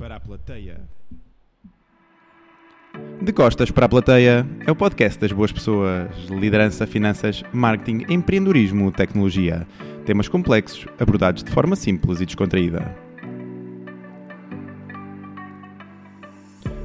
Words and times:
Para 0.00 0.16
a 0.16 0.20
plateia. 0.20 0.80
De 3.20 3.32
Costas 3.34 3.70
para 3.70 3.84
a 3.84 3.88
Plateia 3.88 4.46
é 4.66 4.70
o 4.70 4.74
podcast 4.74 5.20
das 5.20 5.30
boas 5.30 5.52
pessoas, 5.52 6.08
liderança, 6.30 6.86
finanças, 6.86 7.42
marketing, 7.52 8.06
empreendedorismo, 8.08 8.90
tecnologia. 8.90 9.66
Temas 10.06 10.26
complexos 10.26 10.86
abordados 10.98 11.44
de 11.44 11.50
forma 11.50 11.76
simples 11.76 12.22
e 12.22 12.24
descontraída. 12.24 12.96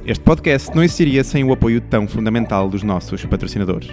Este 0.04 0.22
podcast 0.22 0.76
não 0.76 0.84
existiria 0.84 1.24
sem 1.24 1.42
o 1.42 1.54
apoio 1.54 1.80
tão 1.80 2.06
fundamental 2.06 2.68
dos 2.68 2.82
nossos 2.82 3.24
patrocinadores. 3.24 3.90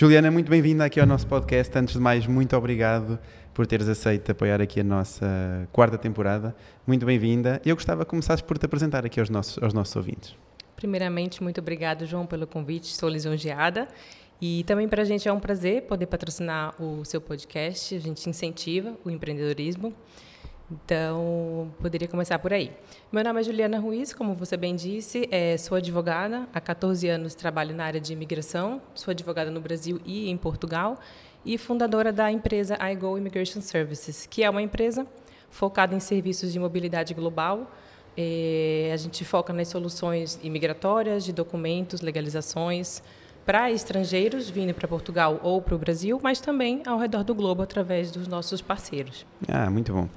Juliana, 0.00 0.30
muito 0.30 0.50
bem-vinda 0.50 0.82
aqui 0.86 0.98
ao 0.98 1.06
nosso 1.06 1.26
podcast. 1.26 1.78
Antes 1.78 1.92
de 1.92 2.00
mais, 2.00 2.26
muito 2.26 2.56
obrigado 2.56 3.18
por 3.52 3.66
teres 3.66 3.86
aceito 3.86 4.32
apoiar 4.32 4.58
aqui 4.58 4.80
a 4.80 4.82
nossa 4.82 5.68
quarta 5.70 5.98
temporada. 5.98 6.56
Muito 6.86 7.04
bem-vinda. 7.04 7.60
Eu 7.66 7.76
gostava 7.76 8.02
que 8.02 8.08
começasses 8.08 8.40
por 8.40 8.56
te 8.56 8.64
apresentar 8.64 9.04
aqui 9.04 9.20
aos 9.20 9.28
nossos, 9.28 9.62
aos 9.62 9.74
nossos 9.74 9.94
ouvintes. 9.94 10.34
Primeiramente, 10.74 11.42
muito 11.42 11.60
obrigado, 11.60 12.06
João, 12.06 12.24
pelo 12.24 12.46
convite. 12.46 12.84
Estou 12.84 13.10
lisonjeada. 13.10 13.88
E 14.40 14.64
também 14.64 14.88
para 14.88 15.02
a 15.02 15.04
gente 15.04 15.28
é 15.28 15.32
um 15.34 15.38
prazer 15.38 15.82
poder 15.82 16.06
patrocinar 16.06 16.82
o 16.82 17.04
seu 17.04 17.20
podcast. 17.20 17.94
A 17.94 18.00
gente 18.00 18.26
incentiva 18.26 18.96
o 19.04 19.10
empreendedorismo. 19.10 19.94
Então, 20.70 21.72
poderia 21.80 22.06
começar 22.06 22.38
por 22.38 22.52
aí. 22.52 22.72
Meu 23.10 23.24
nome 23.24 23.40
é 23.40 23.42
Juliana 23.42 23.78
Ruiz, 23.78 24.12
como 24.12 24.34
você 24.34 24.56
bem 24.56 24.76
disse, 24.76 25.28
é, 25.30 25.56
sou 25.56 25.76
advogada. 25.76 26.48
Há 26.54 26.60
14 26.60 27.08
anos 27.08 27.34
trabalho 27.34 27.74
na 27.74 27.84
área 27.84 28.00
de 28.00 28.12
imigração. 28.12 28.80
Sou 28.94 29.10
advogada 29.10 29.50
no 29.50 29.60
Brasil 29.60 30.00
e 30.04 30.30
em 30.30 30.36
Portugal. 30.36 30.98
E 31.44 31.58
fundadora 31.58 32.12
da 32.12 32.30
empresa 32.30 32.78
iGo 32.92 33.18
Immigration 33.18 33.60
Services, 33.60 34.26
que 34.26 34.44
é 34.44 34.50
uma 34.50 34.62
empresa 34.62 35.06
focada 35.48 35.94
em 35.94 36.00
serviços 36.00 36.52
de 36.52 36.60
mobilidade 36.60 37.14
global. 37.14 37.68
É, 38.16 38.90
a 38.92 38.96
gente 38.96 39.24
foca 39.24 39.52
nas 39.52 39.68
soluções 39.68 40.38
imigratórias, 40.42 41.24
de 41.24 41.32
documentos, 41.32 42.00
legalizações, 42.00 43.02
para 43.44 43.70
estrangeiros 43.72 44.48
vindo 44.48 44.72
para 44.74 44.86
Portugal 44.86 45.40
ou 45.42 45.60
para 45.60 45.74
o 45.74 45.78
Brasil, 45.78 46.20
mas 46.22 46.40
também 46.40 46.82
ao 46.86 46.98
redor 46.98 47.24
do 47.24 47.34
globo 47.34 47.62
através 47.62 48.10
dos 48.10 48.28
nossos 48.28 48.60
parceiros. 48.60 49.26
Ah, 49.48 49.68
muito 49.70 49.92
bom. 49.92 50.08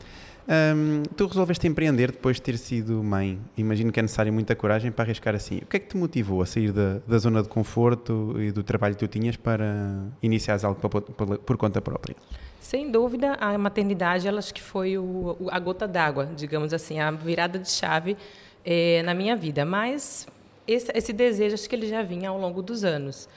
Hum, 0.45 1.03
tu 1.15 1.25
resolveste 1.27 1.65
empreender 1.67 2.11
depois 2.11 2.35
de 2.35 2.41
ter 2.41 2.57
sido 2.57 3.01
mãe. 3.01 3.39
Imagino 3.57 3.91
que 3.91 3.99
é 3.99 4.03
necessário 4.03 4.31
muita 4.33 4.55
coragem 4.55 4.91
para 4.91 5.05
arriscar 5.05 5.33
assim. 5.33 5.59
O 5.59 5.65
que 5.65 5.77
é 5.77 5.79
que 5.79 5.87
te 5.87 5.97
motivou 5.97 6.41
a 6.41 6.45
sair 6.45 6.71
da, 6.71 6.99
da 7.07 7.17
zona 7.17 7.41
de 7.41 7.47
conforto 7.47 8.35
e 8.37 8.51
do 8.51 8.61
trabalho 8.61 8.95
que 8.95 9.07
tu 9.07 9.07
tinhas 9.07 9.37
para 9.37 10.05
iniciar 10.21 10.59
algo 10.63 10.79
por, 10.79 11.01
por, 11.01 11.37
por 11.37 11.57
conta 11.57 11.81
própria? 11.81 12.15
Sem 12.59 12.91
dúvida, 12.91 13.35
a 13.39 13.57
maternidade, 13.57 14.27
ela 14.27 14.39
acho 14.39 14.53
que 14.53 14.61
foi 14.61 14.97
o, 14.97 15.37
a 15.49 15.59
gota 15.59 15.87
d'água, 15.87 16.29
digamos 16.35 16.73
assim, 16.73 16.99
a 16.99 17.11
virada 17.11 17.57
de 17.57 17.69
chave 17.69 18.17
é, 18.65 19.01
na 19.03 19.13
minha 19.13 19.35
vida. 19.35 19.63
Mas 19.63 20.27
esse, 20.67 20.91
esse 20.93 21.13
desejo, 21.13 21.53
acho 21.53 21.69
que 21.69 21.75
ele 21.75 21.87
já 21.87 22.01
vinha 22.01 22.29
ao 22.29 22.37
longo 22.37 22.61
dos 22.61 22.83
anos. 22.83 23.29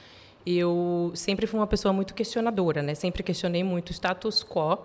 Eu 0.45 1.11
sempre 1.13 1.45
fui 1.47 1.59
uma 1.59 1.67
pessoa 1.67 1.93
muito 1.93 2.13
questionadora, 2.13 2.81
né? 2.81 2.95
Sempre 2.95 3.23
questionei 3.23 3.63
muito 3.63 3.89
o 3.89 3.93
status 3.93 4.43
quo 4.43 4.77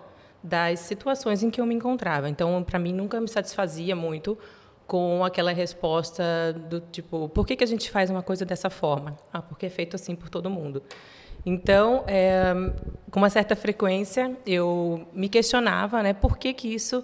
das 0.43 0.81
situações 0.81 1.41
em 1.41 1.49
que 1.49 1.61
eu 1.61 1.65
me 1.65 1.73
encontrava. 1.73 2.29
Então, 2.29 2.63
para 2.63 2.77
mim, 2.77 2.91
nunca 2.91 3.19
me 3.21 3.27
satisfazia 3.27 3.95
muito 3.95 4.37
com 4.85 5.23
aquela 5.23 5.53
resposta 5.53 6.23
do 6.69 6.81
tipo, 6.81 7.29
por 7.29 7.47
que, 7.47 7.55
que 7.55 7.63
a 7.63 7.67
gente 7.67 7.89
faz 7.89 8.09
uma 8.09 8.21
coisa 8.21 8.45
dessa 8.45 8.69
forma? 8.69 9.17
Ah, 9.31 9.41
porque 9.41 9.65
é 9.65 9.69
feito 9.69 9.95
assim 9.95 10.15
por 10.15 10.29
todo 10.29 10.49
mundo. 10.49 10.83
Então, 11.45 12.03
é, 12.07 12.53
com 13.09 13.19
uma 13.19 13.29
certa 13.29 13.55
frequência, 13.55 14.37
eu 14.45 15.07
me 15.13 15.27
questionava, 15.29 16.03
né, 16.03 16.13
por 16.13 16.37
que, 16.37 16.53
que 16.53 16.73
isso 16.73 17.03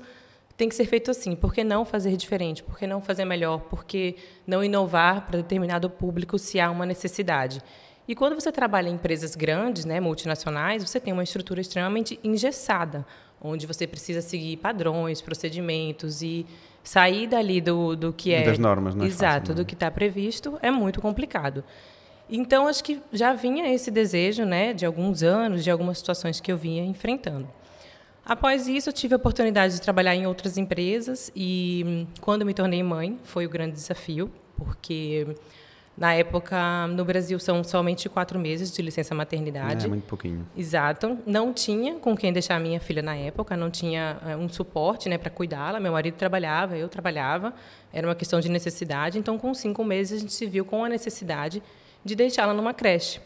tem 0.55 0.67
que 0.67 0.75
ser 0.75 0.85
feito 0.85 1.09
assim? 1.09 1.35
Por 1.35 1.53
que 1.53 1.63
não 1.63 1.85
fazer 1.85 2.17
diferente? 2.17 2.61
Por 2.61 2.77
que 2.77 2.85
não 2.85 3.01
fazer 3.01 3.23
melhor? 3.23 3.59
Por 3.61 3.85
que 3.85 4.17
não 4.45 4.61
inovar 4.61 5.25
para 5.25 5.37
determinado 5.37 5.89
público 5.89 6.37
se 6.37 6.59
há 6.59 6.69
uma 6.69 6.85
necessidade? 6.85 7.61
E 8.07 8.15
quando 8.15 8.33
você 8.33 8.51
trabalha 8.51 8.89
em 8.89 8.93
empresas 8.93 9.35
grandes, 9.35 9.85
né, 9.85 9.99
multinacionais, 9.99 10.83
você 10.83 10.99
tem 10.99 11.13
uma 11.13 11.23
estrutura 11.23 11.61
extremamente 11.61 12.19
engessada, 12.23 13.05
onde 13.41 13.65
você 13.65 13.87
precisa 13.87 14.21
seguir 14.21 14.57
padrões, 14.57 15.21
procedimentos 15.21 16.21
e 16.21 16.45
sair 16.83 17.27
dali 17.27 17.61
do, 17.61 17.95
do 17.95 18.13
que 18.13 18.33
é. 18.33 18.43
Das 18.43 18.59
normas, 18.59 18.95
não 18.95 19.05
é 19.05 19.07
Exato, 19.07 19.23
fácil, 19.23 19.55
não 19.55 19.61
é? 19.61 19.63
do 19.63 19.65
que 19.65 19.73
está 19.73 19.89
previsto 19.91 20.57
é 20.61 20.71
muito 20.71 21.01
complicado. 21.01 21.63
Então, 22.29 22.67
acho 22.67 22.83
que 22.83 23.01
já 23.11 23.33
vinha 23.33 23.73
esse 23.73 23.89
desejo 23.89 24.45
né, 24.45 24.73
de 24.73 24.85
alguns 24.85 25.23
anos, 25.23 25.63
de 25.63 25.71
algumas 25.71 25.97
situações 25.97 26.39
que 26.39 26.51
eu 26.51 26.57
vinha 26.57 26.83
enfrentando. 26.83 27.47
Após 28.23 28.67
isso, 28.67 28.89
eu 28.89 28.93
tive 28.93 29.15
a 29.15 29.17
oportunidade 29.17 29.73
de 29.73 29.81
trabalhar 29.81 30.15
em 30.15 30.27
outras 30.27 30.55
empresas 30.55 31.31
e, 31.35 31.83
hum, 31.85 32.07
quando 32.21 32.45
me 32.45 32.53
tornei 32.53 32.83
mãe, 32.83 33.17
foi 33.23 33.47
o 33.47 33.49
grande 33.49 33.73
desafio, 33.73 34.31
porque 34.55 35.25
na 35.99 36.13
época, 36.13 36.87
no 36.87 37.03
Brasil, 37.03 37.37
são 37.39 37.61
somente 37.61 38.07
quatro 38.07 38.39
meses 38.39 38.71
de 38.71 38.81
licença 38.81 39.13
maternidade. 39.13 39.85
É, 39.85 39.89
muito 39.89 40.05
pouquinho. 40.05 40.47
Exato. 40.55 41.17
Não 41.25 41.51
tinha 41.51 41.95
com 41.95 42.15
quem 42.15 42.31
deixar 42.31 42.55
a 42.55 42.59
minha 42.59 42.79
filha 42.79 43.01
na 43.01 43.17
época, 43.17 43.57
não 43.57 43.69
tinha 43.69 44.17
eh, 44.25 44.37
um 44.37 44.47
suporte 44.47 45.09
né, 45.09 45.17
para 45.17 45.29
cuidá-la. 45.29 45.77
Meu 45.77 45.91
marido 45.91 46.15
trabalhava, 46.15 46.77
eu 46.77 46.87
trabalhava, 46.87 47.53
era 47.91 48.07
uma 48.07 48.15
questão 48.15 48.39
de 48.39 48.47
necessidade. 48.47 49.19
Então, 49.19 49.37
com 49.37 49.53
cinco 49.53 49.83
meses, 49.83 50.19
a 50.19 50.21
gente 50.21 50.31
se 50.31 50.45
viu 50.45 50.63
com 50.63 50.85
a 50.85 50.87
necessidade 50.87 51.61
de 52.05 52.15
deixá-la 52.15 52.53
numa 52.53 52.73
creche. 52.73 53.19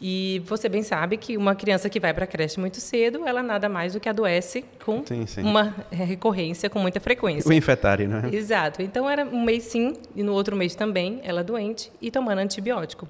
E 0.00 0.40
você 0.46 0.66
bem 0.66 0.82
sabe 0.82 1.18
que 1.18 1.36
uma 1.36 1.54
criança 1.54 1.90
que 1.90 2.00
vai 2.00 2.14
para 2.14 2.24
a 2.24 2.26
creche 2.26 2.58
muito 2.58 2.80
cedo, 2.80 3.26
ela 3.26 3.42
nada 3.42 3.68
mais 3.68 3.92
do 3.92 4.00
que 4.00 4.08
adoece 4.08 4.64
com 4.82 5.04
Sim, 5.04 5.26
sim. 5.26 5.42
uma 5.42 5.74
recorrência 5.90 6.70
com 6.70 6.78
muita 6.78 6.98
frequência. 6.98 7.46
O 7.48 7.52
infetário, 7.52 8.08
não 8.08 8.18
é? 8.18 8.34
Exato. 8.34 8.80
Então 8.80 9.08
era 9.08 9.26
um 9.26 9.44
mês 9.44 9.64
sim 9.64 9.92
e 10.16 10.22
no 10.22 10.32
outro 10.32 10.56
mês 10.56 10.74
também 10.74 11.20
ela 11.22 11.44
doente 11.44 11.92
e 12.00 12.10
tomando 12.10 12.38
antibiótico. 12.38 13.06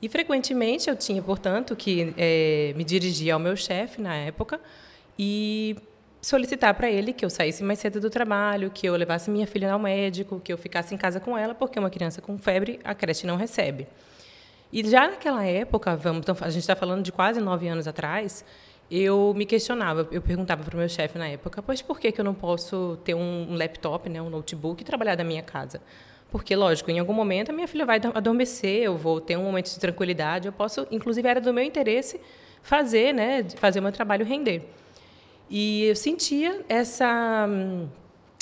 E 0.00 0.08
frequentemente 0.08 0.88
eu 0.88 0.96
tinha, 0.96 1.20
portanto, 1.20 1.74
que 1.74 2.14
eh, 2.16 2.72
me 2.76 2.84
dirigir 2.84 3.32
ao 3.32 3.40
meu 3.40 3.56
chefe 3.56 4.00
na 4.00 4.14
época 4.14 4.60
e 5.18 5.76
solicitar 6.20 6.72
para 6.74 6.88
ele 6.88 7.12
que 7.12 7.24
eu 7.24 7.30
saísse 7.30 7.64
mais 7.64 7.80
cedo 7.80 8.00
do 8.00 8.08
trabalho, 8.08 8.70
que 8.70 8.86
eu 8.86 8.94
levasse 8.94 9.28
minha 9.28 9.46
filha 9.46 9.72
ao 9.72 9.78
médico, 9.78 10.40
que 10.40 10.52
eu 10.52 10.58
ficasse 10.58 10.94
em 10.94 10.98
casa 10.98 11.18
com 11.18 11.36
ela, 11.36 11.52
porque 11.52 11.78
uma 11.78 11.90
criança 11.90 12.22
com 12.22 12.38
febre 12.38 12.78
a 12.84 12.94
creche 12.94 13.26
não 13.26 13.36
recebe. 13.36 13.88
E 14.72 14.82
já 14.88 15.06
naquela 15.06 15.44
época, 15.44 15.94
vamos, 15.94 16.20
então, 16.20 16.34
a 16.40 16.48
gente 16.48 16.62
está 16.62 16.74
falando 16.74 17.02
de 17.02 17.12
quase 17.12 17.40
nove 17.40 17.68
anos 17.68 17.86
atrás, 17.86 18.42
eu 18.90 19.34
me 19.36 19.44
questionava, 19.44 20.08
eu 20.10 20.22
perguntava 20.22 20.64
para 20.64 20.74
o 20.74 20.78
meu 20.78 20.88
chefe 20.88 21.18
na 21.18 21.28
época, 21.28 21.62
pois 21.62 21.82
por 21.82 22.00
que, 22.00 22.10
que 22.10 22.20
eu 22.20 22.24
não 22.24 22.34
posso 22.34 22.98
ter 23.04 23.14
um, 23.14 23.54
laptop, 23.54 24.08
né, 24.08 24.20
um 24.20 24.30
notebook 24.30 24.80
e 24.82 24.84
trabalhar 24.84 25.14
da 25.14 25.24
minha 25.24 25.42
casa? 25.42 25.80
Porque, 26.30 26.56
lógico, 26.56 26.90
em 26.90 26.98
algum 26.98 27.12
momento 27.12 27.50
a 27.50 27.52
minha 27.52 27.68
filha 27.68 27.84
vai 27.84 28.00
adormecer, 28.14 28.82
eu 28.84 28.96
vou 28.96 29.20
ter 29.20 29.36
um 29.36 29.42
momento 29.42 29.70
de 29.70 29.78
tranquilidade, 29.78 30.46
eu 30.46 30.52
posso, 30.52 30.86
inclusive 30.90 31.28
era 31.28 31.40
do 31.40 31.52
meu 31.52 31.64
interesse, 31.64 32.18
fazer, 32.62 33.12
né, 33.12 33.44
fazer 33.56 33.80
o 33.80 33.82
meu 33.82 33.92
trabalho 33.92 34.24
render. 34.24 34.62
E 35.50 35.84
eu 35.84 35.96
sentia 35.96 36.64
essa 36.66 37.46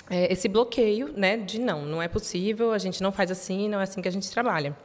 é, 0.08 0.32
esse 0.32 0.48
bloqueio, 0.48 1.12
né, 1.16 1.36
de 1.36 1.60
não, 1.60 1.84
não 1.84 2.02
é 2.02 2.06
possível, 2.08 2.72
a 2.72 2.78
gente 2.78 3.02
não 3.02 3.10
faz 3.12 3.30
assim, 3.30 3.68
não 3.68 3.80
é 3.80 3.84
assim 3.84 4.00
que 4.02 4.08
a 4.08 4.12
gente 4.12 4.30
trabalha. 4.30 4.76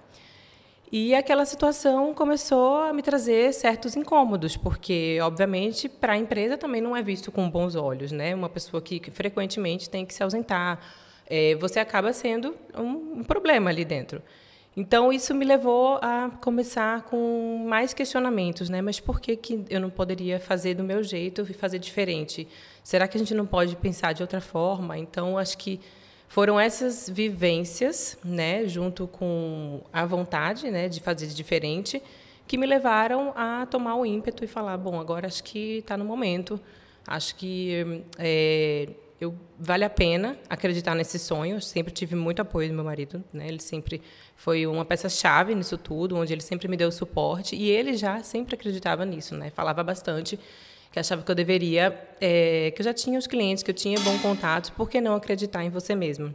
E 0.98 1.14
aquela 1.14 1.44
situação 1.44 2.14
começou 2.14 2.78
a 2.84 2.94
me 2.94 3.02
trazer 3.02 3.54
certos 3.54 3.98
incômodos, 3.98 4.56
porque, 4.56 5.20
obviamente, 5.22 5.90
para 5.90 6.14
a 6.14 6.18
empresa 6.18 6.58
também 6.58 6.80
não 6.80 6.96
é 6.96 7.04
visto 7.04 7.34
com 7.34 7.50
bons 7.50 7.76
olhos, 7.76 8.14
né? 8.14 8.34
Uma 8.34 8.48
pessoa 8.48 8.82
que, 8.82 8.98
que 8.98 9.12
frequentemente 9.12 9.90
tem 9.90 10.06
que 10.06 10.14
se 10.14 10.24
ausentar, 10.24 10.80
é, 11.28 11.54
você 11.56 11.82
acaba 11.82 12.14
sendo 12.14 12.56
um, 12.74 13.20
um 13.20 13.24
problema 13.26 13.70
ali 13.70 13.84
dentro. 13.84 14.22
Então 14.74 15.12
isso 15.12 15.36
me 15.36 15.44
levou 15.44 16.00
a 16.02 16.32
começar 16.40 17.02
com 17.02 17.66
mais 17.68 17.94
questionamentos, 17.94 18.70
né? 18.70 18.82
Mas 18.82 18.98
por 18.98 19.20
que 19.20 19.36
que 19.36 19.66
eu 19.70 19.82
não 19.82 19.90
poderia 19.90 20.40
fazer 20.40 20.76
do 20.76 20.84
meu 20.86 21.04
jeito 21.04 21.46
e 21.50 21.54
fazer 21.54 21.78
diferente? 21.78 22.48
Será 22.82 23.06
que 23.06 23.18
a 23.18 23.20
gente 23.20 23.34
não 23.34 23.46
pode 23.46 23.76
pensar 23.76 24.14
de 24.14 24.22
outra 24.22 24.40
forma? 24.40 24.98
Então 24.98 25.38
acho 25.38 25.58
que 25.58 25.78
foram 26.28 26.60
essas 26.60 27.10
vivências, 27.10 28.18
né, 28.24 28.68
junto 28.68 29.08
com 29.08 29.82
a 29.92 30.06
vontade, 30.06 30.70
né, 30.70 30.90
de 30.90 31.00
fazer 31.00 31.28
diferente, 31.28 32.02
que 32.48 32.58
me 32.58 32.66
levaram 32.66 33.34
a 33.36 33.66
tomar 33.66 33.96
o 33.96 34.06
ímpeto 34.06 34.44
e 34.44 34.48
falar, 34.48 34.78
bom, 34.78 35.00
agora 35.00 35.28
acho 35.28 35.44
que 35.44 35.78
está 35.78 35.98
no 35.98 36.06
momento, 36.06 36.60
acho 37.08 37.36
que 37.36 38.04
é, 38.18 38.90
eu 39.20 39.34
vale 39.58 39.84
a 39.86 39.90
pena 39.90 40.38
acreditar 40.50 40.94
nesse 40.94 41.18
sonho. 41.18 41.56
Eu 41.56 41.62
sempre 41.62 41.94
tive 41.94 42.16
muito 42.16 42.42
apoio 42.42 42.68
do 42.68 42.76
meu 42.76 42.84
marido, 42.84 43.24
né? 43.32 43.48
Ele 43.48 43.62
sempre 43.62 44.02
foi 44.36 44.68
uma 44.68 44.84
peça 44.84 45.08
chave 45.08 45.56
nisso 45.56 45.78
tudo, 45.78 46.18
onde 46.18 46.34
ele 46.34 46.42
sempre 46.42 46.68
me 46.68 46.76
deu 46.76 46.92
suporte 46.92 47.56
e 47.56 47.70
ele 47.70 47.96
já 47.96 48.22
sempre 48.24 48.56
acreditava 48.56 49.06
nisso, 49.06 49.36
né? 49.36 49.50
Falava 49.52 49.84
bastante 49.84 50.40
que 50.96 51.00
achava 51.02 51.22
que 51.22 51.30
eu 51.30 51.36
deveria, 51.36 51.94
é, 52.22 52.72
que 52.74 52.82
eu 52.82 52.86
já 52.86 52.94
tinha 52.94 53.20
os 53.20 53.28
clientes, 53.28 53.62
que 53.62 53.70
eu 53.70 53.76
tinha 53.76 54.00
bom 54.00 54.18
contato, 54.20 54.72
por 54.72 54.90
que 54.90 55.02
não 55.02 55.14
acreditar 55.14 55.62
em 55.62 55.70
você 55.70 55.94
mesmo? 55.94 56.34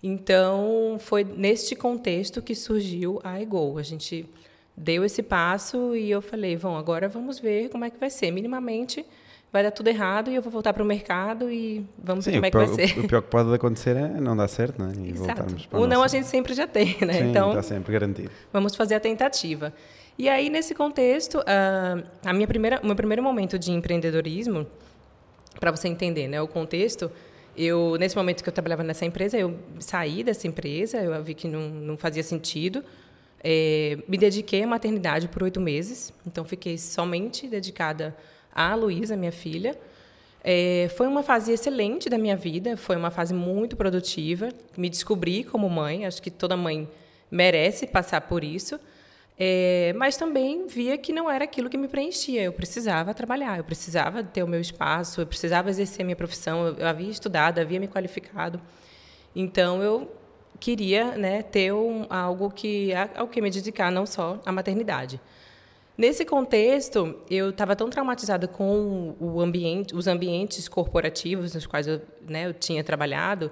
Então, 0.00 0.96
foi 1.00 1.24
neste 1.24 1.74
contexto 1.74 2.40
que 2.40 2.54
surgiu 2.54 3.20
a 3.24 3.40
Ego. 3.40 3.78
A 3.78 3.82
gente 3.82 4.24
deu 4.76 5.04
esse 5.04 5.24
passo 5.24 5.96
e 5.96 6.08
eu 6.08 6.22
falei, 6.22 6.56
bom, 6.56 6.76
agora 6.76 7.08
vamos 7.08 7.40
ver 7.40 7.68
como 7.68 7.84
é 7.84 7.90
que 7.90 7.98
vai 7.98 8.10
ser. 8.10 8.30
Minimamente, 8.30 9.04
vai 9.52 9.64
dar 9.64 9.72
tudo 9.72 9.88
errado 9.88 10.30
e 10.30 10.36
eu 10.36 10.42
vou 10.42 10.52
voltar 10.52 10.72
para 10.72 10.84
o 10.84 10.86
mercado 10.86 11.50
e 11.50 11.84
vamos 11.98 12.24
Sim, 12.24 12.30
ver 12.30 12.36
como 12.36 12.46
é 12.46 12.50
que 12.52 12.56
vai 12.56 12.86
ser. 12.86 12.96
O, 13.00 13.08
pior 13.08 13.22
que 13.22 13.28
pode 13.28 13.52
acontecer 13.52 13.96
é 13.96 14.20
não 14.20 14.36
dar 14.36 14.46
certo, 14.46 14.78
não 14.78 14.88
é? 14.88 14.92
E 14.94 15.10
Exato. 15.10 15.18
voltarmos 15.18 15.66
para 15.66 15.78
o 15.80 15.82
não 15.88 15.88
nossa... 16.00 16.04
a 16.04 16.20
gente 16.20 16.28
sempre 16.28 16.54
já 16.54 16.68
tem, 16.68 16.96
né? 17.04 17.14
Sim, 17.14 17.30
então, 17.30 17.48
está 17.48 17.62
sempre 17.64 17.92
garantido. 17.92 18.30
Vamos 18.52 18.76
fazer 18.76 18.94
a 18.94 19.00
tentativa. 19.00 19.74
E 20.18 20.28
aí, 20.28 20.50
nesse 20.50 20.74
contexto, 20.74 21.38
uh, 21.38 22.04
a 22.24 22.32
minha 22.32 22.46
primeira, 22.46 22.80
o 22.82 22.86
meu 22.86 22.96
primeiro 22.96 23.22
momento 23.22 23.58
de 23.58 23.72
empreendedorismo, 23.72 24.66
para 25.58 25.70
você 25.70 25.88
entender 25.88 26.28
né, 26.28 26.40
o 26.40 26.48
contexto, 26.48 27.10
eu 27.56 27.96
nesse 27.98 28.16
momento 28.16 28.42
que 28.42 28.48
eu 28.48 28.52
trabalhava 28.52 28.82
nessa 28.82 29.04
empresa, 29.04 29.38
eu 29.38 29.58
saí 29.78 30.22
dessa 30.22 30.46
empresa, 30.46 30.98
eu 30.98 31.22
vi 31.22 31.34
que 31.34 31.48
não, 31.48 31.68
não 31.68 31.96
fazia 31.96 32.22
sentido, 32.22 32.84
é, 33.42 33.98
me 34.06 34.18
dediquei 34.18 34.62
à 34.62 34.66
maternidade 34.66 35.26
por 35.28 35.42
oito 35.42 35.60
meses, 35.60 36.12
então 36.26 36.44
fiquei 36.44 36.76
somente 36.76 37.48
dedicada 37.48 38.14
à 38.54 38.74
Luísa, 38.74 39.16
minha 39.16 39.32
filha. 39.32 39.78
É, 40.42 40.90
foi 40.96 41.06
uma 41.06 41.22
fase 41.22 41.52
excelente 41.52 42.08
da 42.08 42.16
minha 42.16 42.36
vida, 42.36 42.76
foi 42.76 42.96
uma 42.96 43.10
fase 43.10 43.34
muito 43.34 43.76
produtiva. 43.76 44.50
Me 44.76 44.88
descobri 44.88 45.44
como 45.44 45.68
mãe, 45.68 46.06
acho 46.06 46.22
que 46.22 46.30
toda 46.30 46.56
mãe 46.56 46.88
merece 47.30 47.86
passar 47.86 48.22
por 48.22 48.44
isso. 48.44 48.78
É, 49.42 49.94
mas 49.96 50.18
também 50.18 50.66
via 50.66 50.98
que 50.98 51.14
não 51.14 51.30
era 51.30 51.44
aquilo 51.44 51.70
que 51.70 51.78
me 51.78 51.88
preenchia. 51.88 52.42
Eu 52.42 52.52
precisava 52.52 53.14
trabalhar, 53.14 53.56
eu 53.56 53.64
precisava 53.64 54.22
ter 54.22 54.42
o 54.42 54.46
meu 54.46 54.60
espaço, 54.60 55.22
eu 55.22 55.26
precisava 55.26 55.70
exercer 55.70 56.02
a 56.02 56.04
minha 56.04 56.16
profissão. 56.16 56.66
Eu, 56.66 56.74
eu 56.74 56.86
havia 56.86 57.08
estudado, 57.08 57.58
havia 57.58 57.80
me 57.80 57.88
qualificado. 57.88 58.60
Então 59.34 59.82
eu 59.82 60.14
queria 60.60 61.16
né, 61.16 61.42
ter 61.42 61.72
um, 61.72 62.04
algo 62.10 62.50
que 62.50 62.90
ao 63.16 63.28
que 63.28 63.40
me 63.40 63.50
dedicar, 63.50 63.90
não 63.90 64.04
só 64.04 64.38
à 64.44 64.52
maternidade. 64.52 65.18
Nesse 65.96 66.22
contexto, 66.26 67.16
eu 67.30 67.48
estava 67.48 67.74
tão 67.74 67.88
traumatizada 67.88 68.46
com 68.46 69.16
o 69.18 69.40
ambiente, 69.40 69.94
os 69.94 70.06
ambientes 70.06 70.68
corporativos 70.68 71.54
nos 71.54 71.66
quais 71.66 71.86
eu, 71.86 72.02
né, 72.28 72.46
eu 72.46 72.52
tinha 72.52 72.84
trabalhado, 72.84 73.50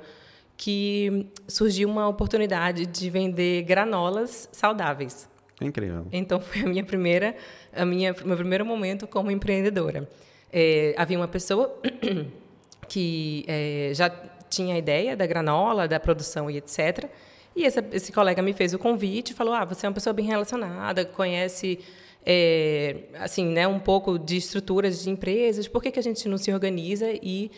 que 0.55 1.27
surgiu 1.47 1.89
uma 1.89 2.09
oportunidade 2.09 2.85
de 2.85 3.09
vender 3.09 3.63
granolas 3.63 4.51
saudáveis. 4.53 5.29
Incrível. 5.61 6.07
Então 6.13 6.41
foi 6.41 6.63
a 6.63 6.67
minha 6.67 6.85
primeira, 6.85 7.35
a 7.75 7.85
minha 7.85 8.15
meu 8.25 8.37
primeiro 8.37 8.65
momento 8.65 9.07
como 9.07 9.31
empreendedora. 9.31 10.09
É, 10.53 10.95
havia 10.97 11.19
uma 11.19 11.29
pessoa 11.29 11.79
que 12.89 13.45
é, 13.47 13.91
já 13.95 14.09
tinha 14.49 14.75
a 14.75 14.79
ideia 14.79 15.17
da 15.17 15.27
granola, 15.27 15.87
da 15.87 16.01
produção 16.01 16.51
e 16.51 16.57
etc. 16.57 17.07
E 17.55 17.65
essa, 17.65 17.85
esse 17.93 18.13
colega 18.13 18.41
me 18.41 18.53
fez 18.53 18.73
o 18.73 18.79
convite, 18.79 19.35
falou: 19.35 19.53
"Ah, 19.53 19.65
você 19.65 19.87
é 19.87 19.89
uma 19.89 19.95
pessoa 19.95 20.13
bem 20.13 20.25
relacionada, 20.25 21.05
conhece 21.05 21.81
é, 22.25 23.05
assim, 23.19 23.47
né, 23.47 23.67
um 23.67 23.79
pouco 23.79 24.19
de 24.19 24.37
estruturas 24.37 25.03
de 25.03 25.11
empresas. 25.11 25.67
Por 25.67 25.83
que, 25.83 25.91
que 25.91 25.99
a 25.99 26.03
gente 26.03 26.29
não 26.29 26.39
se 26.39 26.53
organiza 26.53 27.11
e 27.23 27.51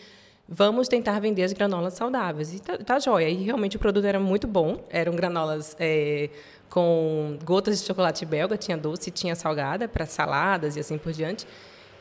vamos 0.47 0.87
tentar 0.87 1.19
vender 1.19 1.43
as 1.43 1.53
granolas 1.53 1.93
saudáveis?" 1.93 2.53
E 2.53 2.59
tá, 2.59 2.77
tá 2.77 2.99
joia. 2.99 3.29
E 3.29 3.43
realmente 3.43 3.77
o 3.77 3.79
produto 3.79 4.05
era 4.05 4.19
muito 4.19 4.47
bom. 4.47 4.83
Eram 4.89 5.15
granolas 5.15 5.75
é, 5.79 6.29
com 6.71 7.37
gotas 7.43 7.81
de 7.81 7.85
chocolate 7.85 8.25
belga, 8.25 8.57
tinha 8.57 8.77
doce 8.77 9.11
tinha 9.11 9.35
salgada 9.35 9.87
para 9.87 10.05
saladas 10.05 10.77
e 10.77 10.79
assim 10.79 10.97
por 10.97 11.11
diante. 11.11 11.45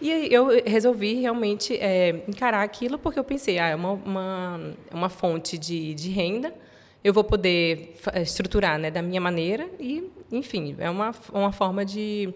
E 0.01 0.33
eu 0.33 0.63
resolvi 0.65 1.15
realmente 1.15 1.77
é, 1.77 2.23
encarar 2.27 2.63
aquilo 2.63 2.99
porque 2.99 3.19
eu 3.19 3.25
pensei, 3.25 3.59
ah, 3.59 3.69
é 3.69 3.75
uma, 3.75 3.93
uma, 3.93 4.61
uma 4.91 5.09
fonte 5.11 5.59
de, 5.59 5.93
de 5.93 6.09
renda, 6.09 6.55
eu 7.03 7.13
vou 7.13 7.25
poder 7.25 7.97
estruturar 8.17 8.79
né, 8.79 8.91
da 8.91 9.03
minha 9.03 9.21
maneira 9.21 9.69
e, 9.79 10.09
enfim, 10.31 10.77
é 10.79 10.89
uma, 10.89 11.13
uma 11.33 11.53
forma 11.53 11.85
de 11.85 12.33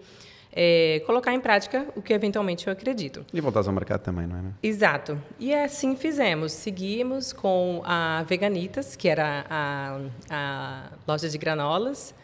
é, 0.52 1.02
colocar 1.06 1.32
em 1.32 1.40
prática 1.40 1.86
o 1.94 2.02
que 2.02 2.12
eventualmente 2.12 2.66
eu 2.66 2.72
acredito. 2.72 3.24
E 3.32 3.40
voltar 3.40 3.66
ao 3.66 3.72
mercado 3.72 4.02
também, 4.02 4.26
não 4.26 4.36
é? 4.36 4.42
Né? 4.42 4.52
Exato. 4.62 5.20
E 5.38 5.54
assim 5.54 5.96
fizemos. 5.96 6.52
Seguimos 6.52 7.32
com 7.32 7.80
a 7.84 8.24
Veganitas, 8.24 8.96
que 8.96 9.08
era 9.08 9.46
a, 9.48 10.00
a 10.30 10.90
loja 11.06 11.28
de 11.28 11.38
granolas, 11.38 12.14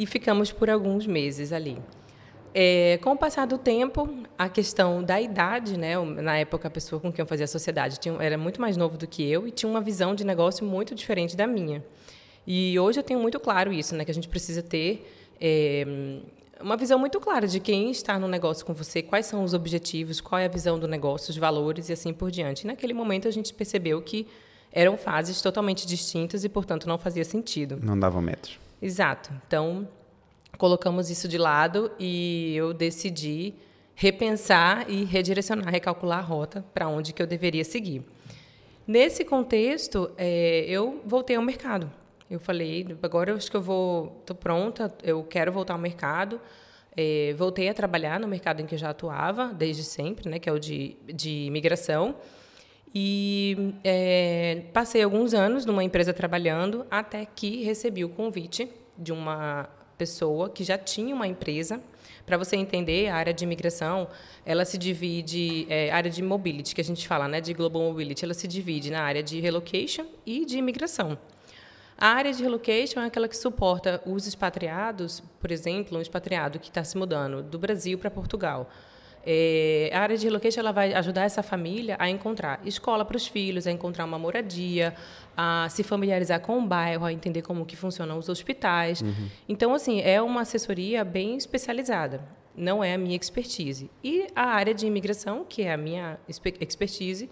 e 0.00 0.06
ficamos 0.06 0.50
por 0.50 0.70
alguns 0.70 1.06
meses 1.06 1.52
ali. 1.52 1.76
É, 2.54 2.98
com 3.02 3.12
o 3.12 3.18
passar 3.18 3.46
do 3.46 3.58
tempo, 3.58 4.08
a 4.38 4.48
questão 4.48 5.04
da 5.04 5.20
idade, 5.20 5.78
né? 5.78 5.94
Na 6.22 6.38
época, 6.38 6.68
a 6.68 6.70
pessoa 6.70 6.98
com 6.98 7.12
quem 7.12 7.22
eu 7.22 7.26
fazia 7.26 7.44
a 7.44 7.46
sociedade 7.46 8.00
tinha, 8.00 8.16
era 8.18 8.38
muito 8.38 8.62
mais 8.62 8.78
novo 8.78 8.96
do 8.96 9.06
que 9.06 9.22
eu 9.22 9.46
e 9.46 9.50
tinha 9.50 9.68
uma 9.68 9.80
visão 9.82 10.14
de 10.14 10.24
negócio 10.24 10.64
muito 10.64 10.94
diferente 10.94 11.36
da 11.36 11.46
minha. 11.46 11.84
E 12.46 12.78
hoje 12.78 12.98
eu 12.98 13.02
tenho 13.04 13.20
muito 13.20 13.38
claro 13.38 13.70
isso, 13.70 13.94
né? 13.94 14.02
Que 14.02 14.10
a 14.10 14.14
gente 14.14 14.26
precisa 14.26 14.62
ter 14.62 15.06
é, 15.38 15.84
uma 16.62 16.78
visão 16.78 16.98
muito 16.98 17.20
clara 17.20 17.46
de 17.46 17.60
quem 17.60 17.90
está 17.90 18.18
no 18.18 18.26
negócio 18.26 18.64
com 18.64 18.72
você, 18.72 19.02
quais 19.02 19.26
são 19.26 19.44
os 19.44 19.52
objetivos, 19.52 20.18
qual 20.18 20.38
é 20.38 20.46
a 20.46 20.48
visão 20.48 20.78
do 20.78 20.88
negócio, 20.88 21.30
os 21.30 21.36
valores 21.36 21.90
e 21.90 21.92
assim 21.92 22.14
por 22.14 22.30
diante. 22.30 22.62
E 22.62 22.66
naquele 22.66 22.94
momento 22.94 23.28
a 23.28 23.30
gente 23.30 23.52
percebeu 23.52 24.00
que 24.00 24.26
eram 24.72 24.96
fases 24.96 25.42
totalmente 25.42 25.86
distintas 25.86 26.42
e, 26.42 26.48
portanto, 26.48 26.88
não 26.88 26.96
fazia 26.96 27.24
sentido. 27.24 27.78
Não 27.82 27.98
davam 27.98 28.22
metros. 28.22 28.69
Exato. 28.80 29.30
Então, 29.46 29.88
colocamos 30.56 31.10
isso 31.10 31.28
de 31.28 31.38
lado 31.38 31.90
e 31.98 32.54
eu 32.56 32.72
decidi 32.72 33.54
repensar 33.94 34.88
e 34.88 35.04
redirecionar, 35.04 35.68
recalcular 35.68 36.18
a 36.18 36.22
rota 36.22 36.64
para 36.72 36.88
onde 36.88 37.12
que 37.12 37.20
eu 37.20 37.26
deveria 37.26 37.64
seguir. 37.64 38.02
Nesse 38.86 39.24
contexto, 39.24 40.10
é, 40.16 40.64
eu 40.66 41.02
voltei 41.04 41.36
ao 41.36 41.42
mercado. 41.42 41.90
Eu 42.30 42.40
falei, 42.40 42.96
agora 43.02 43.30
eu 43.30 43.36
acho 43.36 43.50
que 43.50 43.56
eu 43.56 43.62
vou, 43.62 44.16
estou 44.20 44.34
pronta, 44.34 44.92
eu 45.02 45.22
quero 45.24 45.52
voltar 45.52 45.74
ao 45.74 45.78
mercado. 45.78 46.40
É, 46.96 47.34
voltei 47.36 47.68
a 47.68 47.74
trabalhar 47.74 48.18
no 48.18 48.26
mercado 48.26 48.60
em 48.60 48.66
que 48.66 48.74
eu 48.74 48.78
já 48.78 48.90
atuava 48.90 49.52
desde 49.52 49.84
sempre, 49.84 50.28
né, 50.28 50.38
que 50.38 50.48
é 50.48 50.52
o 50.52 50.58
de, 50.58 50.96
de 51.06 51.46
imigração. 51.46 52.16
E 52.94 53.74
é, 53.84 54.64
passei 54.72 55.02
alguns 55.02 55.32
anos 55.32 55.64
numa 55.64 55.84
empresa 55.84 56.12
trabalhando 56.12 56.84
até 56.90 57.24
que 57.24 57.62
recebi 57.62 58.04
o 58.04 58.08
convite 58.08 58.68
de 58.98 59.12
uma 59.12 59.68
pessoa 59.96 60.50
que 60.50 60.64
já 60.64 60.76
tinha 60.76 61.14
uma 61.14 61.26
empresa. 61.26 61.80
Para 62.26 62.36
você 62.36 62.56
entender, 62.56 63.08
a 63.08 63.16
área 63.16 63.32
de 63.32 63.44
imigração, 63.44 64.08
ela 64.44 64.64
se 64.64 64.76
divide, 64.76 65.66
é, 65.68 65.90
área 65.90 66.10
de 66.10 66.22
mobility, 66.22 66.74
que 66.74 66.80
a 66.80 66.84
gente 66.84 67.06
fala, 67.06 67.28
né, 67.28 67.40
de 67.40 67.52
global 67.52 67.82
mobility, 67.82 68.24
ela 68.24 68.34
se 68.34 68.48
divide 68.48 68.90
na 68.90 69.02
área 69.02 69.22
de 69.22 69.40
relocation 69.40 70.06
e 70.26 70.44
de 70.44 70.58
imigração. 70.58 71.18
A 71.96 72.08
área 72.08 72.32
de 72.32 72.42
relocation 72.42 73.00
é 73.00 73.06
aquela 73.06 73.28
que 73.28 73.36
suporta 73.36 74.00
os 74.06 74.26
expatriados, 74.26 75.22
por 75.38 75.50
exemplo, 75.50 75.98
um 75.98 76.00
expatriado 76.00 76.58
que 76.58 76.68
está 76.68 76.82
se 76.82 76.96
mudando 76.96 77.42
do 77.42 77.58
Brasil 77.58 77.98
para 77.98 78.10
Portugal 78.10 78.70
É, 79.24 79.90
a 79.92 80.00
área 80.00 80.16
de 80.16 80.24
relocation 80.24 80.60
ela 80.60 80.72
vai 80.72 80.94
ajudar 80.94 81.24
essa 81.24 81.42
família 81.42 81.96
a 81.98 82.08
encontrar 82.08 82.60
escola 82.64 83.04
para 83.04 83.16
os 83.16 83.26
filhos, 83.26 83.66
a 83.66 83.70
encontrar 83.70 84.04
uma 84.04 84.18
moradia, 84.18 84.94
a 85.36 85.68
se 85.68 85.82
familiarizar 85.82 86.40
com 86.40 86.58
o 86.58 86.62
bairro, 86.66 87.04
a 87.04 87.12
entender 87.12 87.42
como 87.42 87.66
que 87.66 87.76
funcionam 87.76 88.18
os 88.18 88.28
hospitais. 88.28 89.02
Uhum. 89.02 89.28
Então, 89.48 89.74
assim, 89.74 90.00
é 90.00 90.20
uma 90.22 90.42
assessoria 90.42 91.04
bem 91.04 91.36
especializada. 91.36 92.22
Não 92.56 92.82
é 92.82 92.94
a 92.94 92.98
minha 92.98 93.16
expertise. 93.16 93.90
E 94.02 94.26
a 94.34 94.46
área 94.46 94.74
de 94.74 94.86
imigração, 94.86 95.44
que 95.48 95.62
é 95.62 95.72
a 95.72 95.76
minha 95.76 96.18
expertise, 96.28 97.30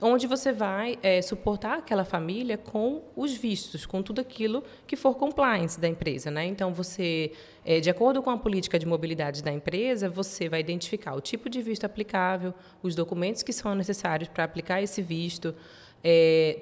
onde 0.00 0.26
você 0.26 0.52
vai 0.52 0.98
é, 1.02 1.20
suportar 1.20 1.78
aquela 1.78 2.04
família 2.04 2.56
com 2.56 3.02
os 3.14 3.34
vistos, 3.34 3.84
com 3.84 4.02
tudo 4.02 4.20
aquilo 4.20 4.64
que 4.86 4.96
for 4.96 5.14
compliance 5.14 5.78
da 5.78 5.86
empresa. 5.86 6.30
Né? 6.30 6.46
Então, 6.46 6.72
você, 6.72 7.32
é, 7.64 7.80
de 7.80 7.90
acordo 7.90 8.22
com 8.22 8.30
a 8.30 8.38
política 8.38 8.78
de 8.78 8.86
mobilidade 8.86 9.42
da 9.42 9.52
empresa, 9.52 10.08
você 10.08 10.48
vai 10.48 10.60
identificar 10.60 11.14
o 11.14 11.20
tipo 11.20 11.50
de 11.50 11.60
visto 11.60 11.84
aplicável, 11.84 12.54
os 12.82 12.94
documentos 12.94 13.42
que 13.42 13.52
são 13.52 13.74
necessários 13.74 14.28
para 14.28 14.44
aplicar 14.44 14.80
esse 14.80 15.02
visto, 15.02 15.54
é, 16.02 16.58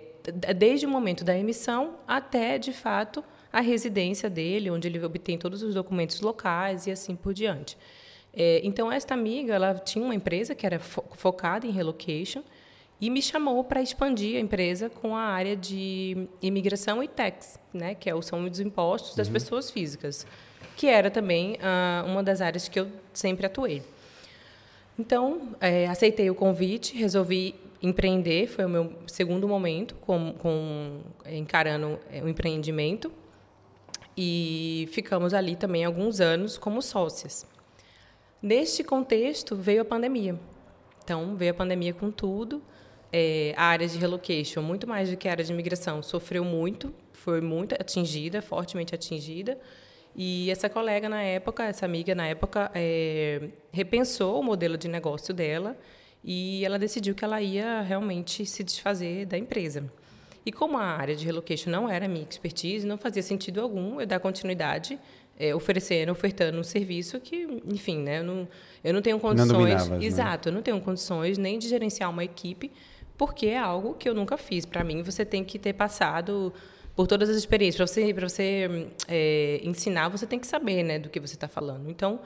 desde 0.57 0.85
o 0.85 0.89
momento 0.89 1.25
da 1.25 1.37
emissão 1.37 1.95
até, 2.07 2.59
de 2.59 2.73
fato, 2.73 3.25
a 3.53 3.61
residência 3.61 4.29
dele, 4.29 4.71
onde 4.71 4.89
ele 4.89 5.03
obtém 5.03 5.39
todos 5.39 5.63
os 5.63 5.75
documentos 5.75 6.21
locais 6.21 6.87
e 6.87 6.91
assim 6.91 7.15
por 7.15 7.33
diante. 7.33 7.79
É, 8.33 8.61
então, 8.63 8.93
esta 8.93 9.15
amiga 9.15 9.55
ela 9.55 9.75
tinha 9.75 10.05
uma 10.05 10.15
empresa 10.15 10.55
que 10.55 10.67
era 10.67 10.79
fo 10.79 11.03
focada 11.13 11.67
em 11.67 11.71
relocation, 11.71 12.43
e 13.01 13.11
me 13.11 13.23
chamou 13.23 13.63
para 13.63 13.81
expandir 13.81 14.37
a 14.37 14.41
empresa 14.41 14.91
com 14.91 15.15
a 15.15 15.21
área 15.21 15.57
de 15.57 16.29
imigração 16.43 17.03
e 17.03 17.09
tax, 17.09 17.59
né, 17.73 17.95
que 17.95 18.11
é 18.11 18.23
são 18.23 18.45
os 18.45 18.59
impostos 18.59 19.15
das 19.15 19.29
uhum. 19.29 19.35
pessoas 19.35 19.71
físicas, 19.71 20.27
que 20.77 20.87
era 20.87 21.11
também 21.11 21.55
uh, 21.55 22.07
uma 22.07 22.23
das 22.23 22.41
áreas 22.41 22.69
que 22.69 22.81
eu 22.81 22.89
sempre 23.13 23.47
atuei. 23.47 23.83
Então, 24.99 25.55
é, 25.61 25.87
aceitei 25.87 26.29
o 26.29 26.35
convite, 26.35 26.97
resolvi 26.97 27.55
empreender, 27.81 28.49
foi 28.49 28.65
o 28.65 28.69
meu 28.69 28.93
segundo 29.07 29.47
momento 29.47 29.95
com, 29.97 30.35
com 30.39 31.01
encarando 31.25 32.01
é, 32.11 32.21
o 32.21 32.29
empreendimento 32.29 33.13
e 34.17 34.89
ficamos 34.91 35.33
ali 35.33 35.55
também 35.55 35.85
alguns 35.85 36.21
anos 36.21 36.59
como 36.59 36.83
sócias. 36.83 37.47
Neste 38.43 38.83
contexto 38.83 39.55
veio 39.55 39.83
a 39.83 39.85
pandemia. 39.85 40.39
Então, 41.05 41.37
veio 41.37 41.53
a 41.53 41.55
pandemia 41.55 41.95
com 41.95 42.11
tudo 42.11 42.61
é, 43.13 43.55
a 43.57 43.65
área 43.65 43.87
de 43.87 43.99
relocation, 43.99 44.63
muito 44.63 44.87
mais 44.87 45.11
do 45.11 45.17
que 45.17 45.29
a 45.29 45.31
área 45.31 45.45
de 45.45 45.53
imigração, 45.53 46.03
sofreu 46.03 46.45
muito, 46.45 46.93
foi 47.13 47.41
muito 47.41 47.75
atingida, 47.75 48.43
fortemente 48.43 48.95
atingida. 48.95 49.59
E 50.15 50.51
essa 50.51 50.69
colega 50.69 51.09
na 51.09 51.23
época, 51.23 51.65
essa 51.65 51.87
amiga 51.87 52.15
na 52.15 52.27
época, 52.27 52.71
é, 52.75 53.49
repensou 53.73 54.41
o 54.41 54.43
modelo 54.43 54.77
de 54.77 54.89
negócio 54.89 55.33
dela 55.33 55.77
e 56.25 56.65
ela 56.65 56.79
decidiu 56.79 57.15
que 57.15 57.25
ela 57.25 57.41
ia 57.41 57.83
realmente 57.83 58.45
se 58.45 58.65
desfazer 58.65 59.27
da 59.27 59.39
empresa. 59.39 59.91
E 60.45 60.53
como 60.53 60.79
a 60.79 60.85
área 60.85 61.15
de 61.15 61.25
relocation 61.25 61.71
não 61.71 61.89
era 61.89 62.09
minha 62.09 62.27
expertise, 62.29 62.87
não 62.87 62.99
fazia 62.99 63.23
sentido 63.23 63.61
algum 63.61 64.01
eu 64.01 64.07
dar 64.07 64.19
continuidade 64.19 64.99
é, 65.39 65.55
oferecendo, 65.55 66.11
ofertando 66.11 66.59
um 66.59 66.65
serviço 66.65 67.21
que, 67.21 67.47
enfim, 67.67 67.99
né, 67.99 68.19
eu 68.19 68.25
não, 68.25 68.49
eu 68.83 68.93
não 68.93 69.01
tenho 69.01 69.21
condições. 69.21 69.89
Não 69.89 69.99
né? 69.99 70.05
exato, 70.05 70.49
né? 70.49 70.53
eu 70.53 70.55
não 70.55 70.63
tenho 70.63 70.81
condições 70.81 71.39
nem 71.39 71.59
de 71.59 71.69
gerenciar 71.69 72.11
uma 72.11 72.25
equipe 72.25 72.73
porque 73.19 73.47
é 73.47 73.59
algo 73.59 73.95
que 73.95 74.09
eu 74.09 74.15
nunca 74.15 74.39
fiz. 74.39 74.65
Para 74.65 74.85
mim, 74.85 75.03
você 75.03 75.25
tem 75.25 75.45
que 75.45 75.59
ter 75.59 75.73
passado 75.73 76.53
por 76.95 77.09
todas 77.09 77.29
as 77.29 77.37
experiências. 77.37 77.77
Para 77.77 77.87
você, 77.87 78.15
pra 78.15 78.29
você 78.29 78.89
é, 79.09 79.61
ensinar, 79.65 80.09
você 80.09 80.27
tem 80.27 80.39
que 80.39 80.47
saber 80.47 80.85
né, 80.85 80.99
do 81.01 81.11
que 81.11 81.19
você 81.19 81.35
está 81.35 81.49
falando. 81.49 81.91
Então, 81.91 82.21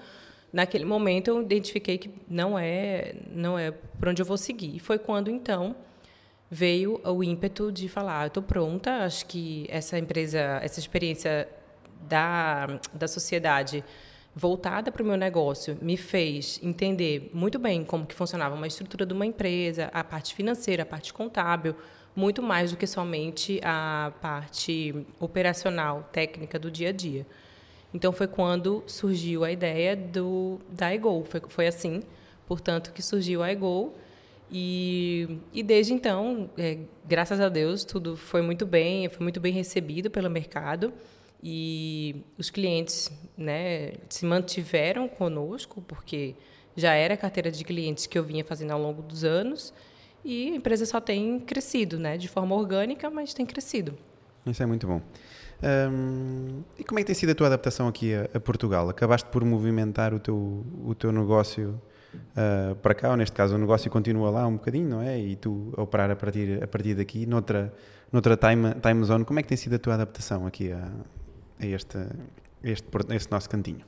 naquele 0.52 0.84
momento, 0.84 1.28
eu 1.28 1.40
identifiquei 1.40 1.96
que 1.96 2.10
não 2.28 2.58
é, 2.58 3.14
não 3.34 3.58
é 3.58 3.70
por 3.70 4.08
onde 4.08 4.20
eu 4.20 4.26
vou 4.26 4.36
seguir. 4.36 4.76
E 4.76 4.78
foi 4.78 4.98
quando, 4.98 5.30
então, 5.30 5.74
veio 6.50 7.00
o 7.02 7.24
ímpeto 7.24 7.72
de 7.72 7.88
falar: 7.88 8.22
ah, 8.22 8.26
estou 8.26 8.42
pronta, 8.42 9.04
acho 9.04 9.24
que 9.24 9.66
essa 9.70 9.98
empresa, 9.98 10.60
essa 10.62 10.78
experiência 10.78 11.48
da, 12.02 12.78
da 12.92 13.08
sociedade 13.08 13.82
voltada 14.34 14.90
para 14.90 15.02
o 15.02 15.06
meu 15.06 15.16
negócio 15.16 15.76
me 15.80 15.96
fez 15.96 16.58
entender 16.62 17.30
muito 17.34 17.58
bem 17.58 17.84
como 17.84 18.06
que 18.06 18.14
funcionava 18.14 18.54
uma 18.54 18.66
estrutura 18.66 19.04
de 19.04 19.12
uma 19.12 19.26
empresa, 19.26 19.90
a 19.92 20.02
parte 20.02 20.34
financeira, 20.34 20.82
a 20.84 20.86
parte 20.86 21.12
contábil, 21.12 21.76
muito 22.16 22.42
mais 22.42 22.70
do 22.70 22.76
que 22.76 22.86
somente 22.86 23.60
a 23.62 24.12
parte 24.20 25.06
operacional, 25.20 26.08
técnica 26.12 26.58
do 26.58 26.70
dia 26.70 26.88
a 26.88 26.92
dia. 26.92 27.26
Então 27.92 28.12
foi 28.12 28.26
quando 28.26 28.82
surgiu 28.86 29.44
a 29.44 29.52
ideia 29.52 29.94
do 29.94 30.58
da 30.68 30.92
Ego. 30.92 31.24
Foi, 31.24 31.42
foi 31.48 31.66
assim, 31.66 32.02
portanto, 32.46 32.92
que 32.92 33.02
surgiu 33.02 33.42
a 33.42 33.50
Ego. 33.50 33.92
E, 34.50 35.38
e 35.52 35.62
desde 35.62 35.94
então, 35.94 36.50
é, 36.58 36.78
graças 37.06 37.40
a 37.40 37.48
Deus, 37.48 37.84
tudo 37.84 38.16
foi 38.16 38.42
muito 38.42 38.66
bem, 38.66 39.08
foi 39.08 39.22
muito 39.22 39.40
bem 39.40 39.52
recebido 39.52 40.10
pelo 40.10 40.28
mercado 40.28 40.92
e 41.42 42.24
os 42.38 42.50
clientes 42.50 43.10
né, 43.36 43.94
se 44.08 44.24
mantiveram 44.24 45.08
conosco, 45.08 45.82
porque 45.82 46.34
já 46.76 46.94
era 46.94 47.14
a 47.14 47.16
carteira 47.16 47.50
de 47.50 47.64
clientes 47.64 48.06
que 48.06 48.18
eu 48.18 48.22
vinha 48.22 48.44
fazendo 48.44 48.70
ao 48.70 48.80
longo 48.80 49.02
dos 49.02 49.24
anos, 49.24 49.74
e 50.24 50.52
a 50.52 50.54
empresa 50.54 50.86
só 50.86 51.00
tem 51.00 51.40
crescido, 51.40 51.98
né, 51.98 52.16
de 52.16 52.28
forma 52.28 52.54
orgânica, 52.54 53.10
mas 53.10 53.34
tem 53.34 53.44
crescido. 53.44 53.98
Isso 54.46 54.62
é 54.62 54.66
muito 54.66 54.86
bom. 54.86 55.00
Um, 55.62 56.62
e 56.76 56.82
como 56.82 56.98
é 56.98 57.02
que 57.02 57.06
tem 57.06 57.14
sido 57.14 57.30
a 57.30 57.34
tua 57.34 57.46
adaptação 57.46 57.86
aqui 57.86 58.14
a, 58.14 58.28
a, 58.34 58.40
Portugal? 58.40 58.88
Acabaste 58.88 59.28
por 59.28 59.44
movimentar 59.44 60.12
o 60.12 60.18
teu, 60.18 60.64
o 60.84 60.94
teu 60.94 61.12
negócio 61.12 61.80
uh, 62.14 62.74
para 62.76 62.94
cá, 62.94 63.10
ou 63.10 63.16
neste 63.16 63.34
caso 63.34 63.54
o 63.54 63.58
negócio 63.58 63.88
continua 63.88 64.30
lá 64.30 64.46
um 64.46 64.54
bocadinho, 64.54 64.88
não 64.88 65.02
é? 65.02 65.18
E 65.20 65.36
tu 65.36 65.72
a 65.76 65.82
operar 65.82 66.10
a 66.10 66.16
partir, 66.16 66.62
a 66.62 66.66
partir 66.66 66.94
daqui, 66.94 67.26
noutra, 67.26 67.72
noutra 68.10 68.36
time, 68.36 68.74
time 68.74 69.04
zone. 69.04 69.24
Como 69.24 69.38
é 69.38 69.42
que 69.42 69.48
tem 69.48 69.56
sido 69.56 69.76
a 69.76 69.78
tua 69.78 69.94
adaptação 69.94 70.46
aqui 70.46 70.72
a, 70.72 70.88
a 71.58 71.66
este, 71.66 71.98
este, 72.62 72.88
este 73.10 73.30
nosso 73.30 73.48
cantinho? 73.48 73.84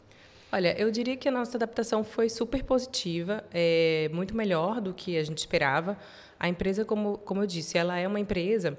Olha, 0.52 0.78
eu 0.78 0.88
diria 0.90 1.16
que 1.16 1.28
a 1.28 1.32
nossa 1.32 1.56
adaptação 1.56 2.04
foi 2.04 2.28
super 2.28 2.62
positiva, 2.62 3.42
é 3.52 4.08
muito 4.12 4.36
melhor 4.36 4.80
do 4.80 4.94
que 4.94 5.18
a 5.18 5.24
gente 5.24 5.38
esperava. 5.38 5.98
A 6.38 6.48
empresa, 6.48 6.84
como, 6.84 7.18
como 7.18 7.42
eu 7.42 7.46
disse, 7.46 7.76
ela 7.76 7.98
é 7.98 8.06
uma 8.06 8.20
empresa 8.20 8.78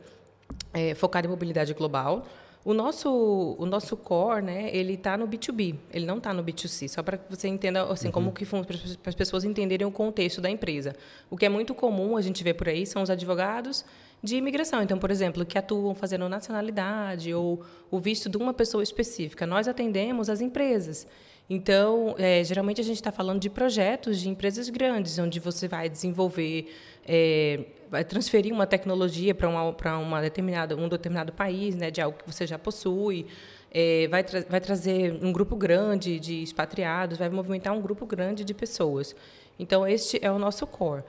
é, 0.74 0.96
focada 0.96 1.28
em 1.28 1.30
mobilidade 1.30 1.74
global. 1.74 2.26
O 2.64 2.74
nosso, 2.74 3.56
o 3.60 3.66
nosso 3.66 3.96
core, 3.98 4.42
né, 4.42 4.70
ele 4.76 4.94
está 4.94 5.18
no 5.18 5.28
B2B, 5.28 5.76
ele 5.92 6.06
não 6.06 6.18
está 6.18 6.34
no 6.34 6.44
B2C, 6.44 6.88
só 6.88 7.04
para 7.04 7.18
que 7.18 7.30
você 7.30 7.48
entenda 7.48 7.84
assim, 7.84 8.08
uhum. 8.08 8.14
como 8.14 8.32
que 8.32 8.46
para 8.46 9.10
as 9.10 9.16
pessoas 9.16 9.44
entenderem 9.44 9.86
o 9.86 9.92
contexto 9.92 10.42
da 10.42 10.50
empresa. 10.50 10.96
O 11.30 11.38
que 11.38 11.46
é 11.46 11.50
muito 11.50 11.76
comum 11.76 12.18
a 12.18 12.22
gente 12.22 12.44
ver 12.44 12.56
por 12.56 12.68
aí 12.68 12.86
são 12.86 13.04
os 13.04 13.10
advogados 13.10 13.86
de 14.26 14.36
imigração. 14.36 14.82
Então, 14.82 14.98
por 14.98 15.12
exemplo, 15.12 15.46
que 15.46 15.58
atuam 15.58 15.96
fazendo 15.96 16.28
nacionalidade 16.28 17.34
ou 17.34 17.64
o 17.90 18.00
visto 18.00 18.28
de 18.28 18.36
uma 18.36 18.54
pessoa 18.54 18.84
específica. 18.84 19.46
Nós 19.46 19.68
atendemos 19.68 20.30
as 20.30 20.42
empresas. 20.42 21.08
Então, 21.50 22.16
é, 22.18 22.44
geralmente 22.44 22.82
a 22.82 22.84
gente 22.84 22.98
está 22.98 23.12
falando 23.12 23.40
de 23.40 23.50
projetos 23.50 24.20
de 24.20 24.28
empresas 24.28 24.68
grandes, 24.70 25.20
onde 25.20 25.40
você 25.40 25.68
vai 25.68 25.88
desenvolver, 25.88 26.74
é, 27.08 27.66
vai 27.90 28.04
transferir 28.04 28.52
uma 28.52 28.66
tecnologia 28.66 29.36
para 29.36 29.48
uma, 29.48 29.72
para 29.72 29.98
uma 30.00 30.22
determinada, 30.22 30.76
um 30.76 30.90
determinado 30.90 31.32
país, 31.32 31.76
né, 31.76 31.92
de 31.92 32.02
algo 32.02 32.18
que 32.18 32.26
você 32.26 32.48
já 32.48 32.58
possui, 32.58 33.28
é, 33.72 34.08
vai, 34.08 34.24
tra 34.24 34.42
vai 34.50 34.60
trazer 34.60 35.20
um 35.22 35.32
grupo 35.32 35.56
grande 35.56 36.20
de 36.20 36.42
expatriados, 36.42 37.20
vai 37.20 37.30
movimentar 37.30 37.74
um 37.74 37.82
grupo 37.82 38.08
grande 38.08 38.44
de 38.44 38.54
pessoas. 38.54 39.16
Então, 39.60 39.88
este 39.88 40.18
é 40.26 40.32
o 40.32 40.40
nosso 40.40 40.66
core. 40.66 41.04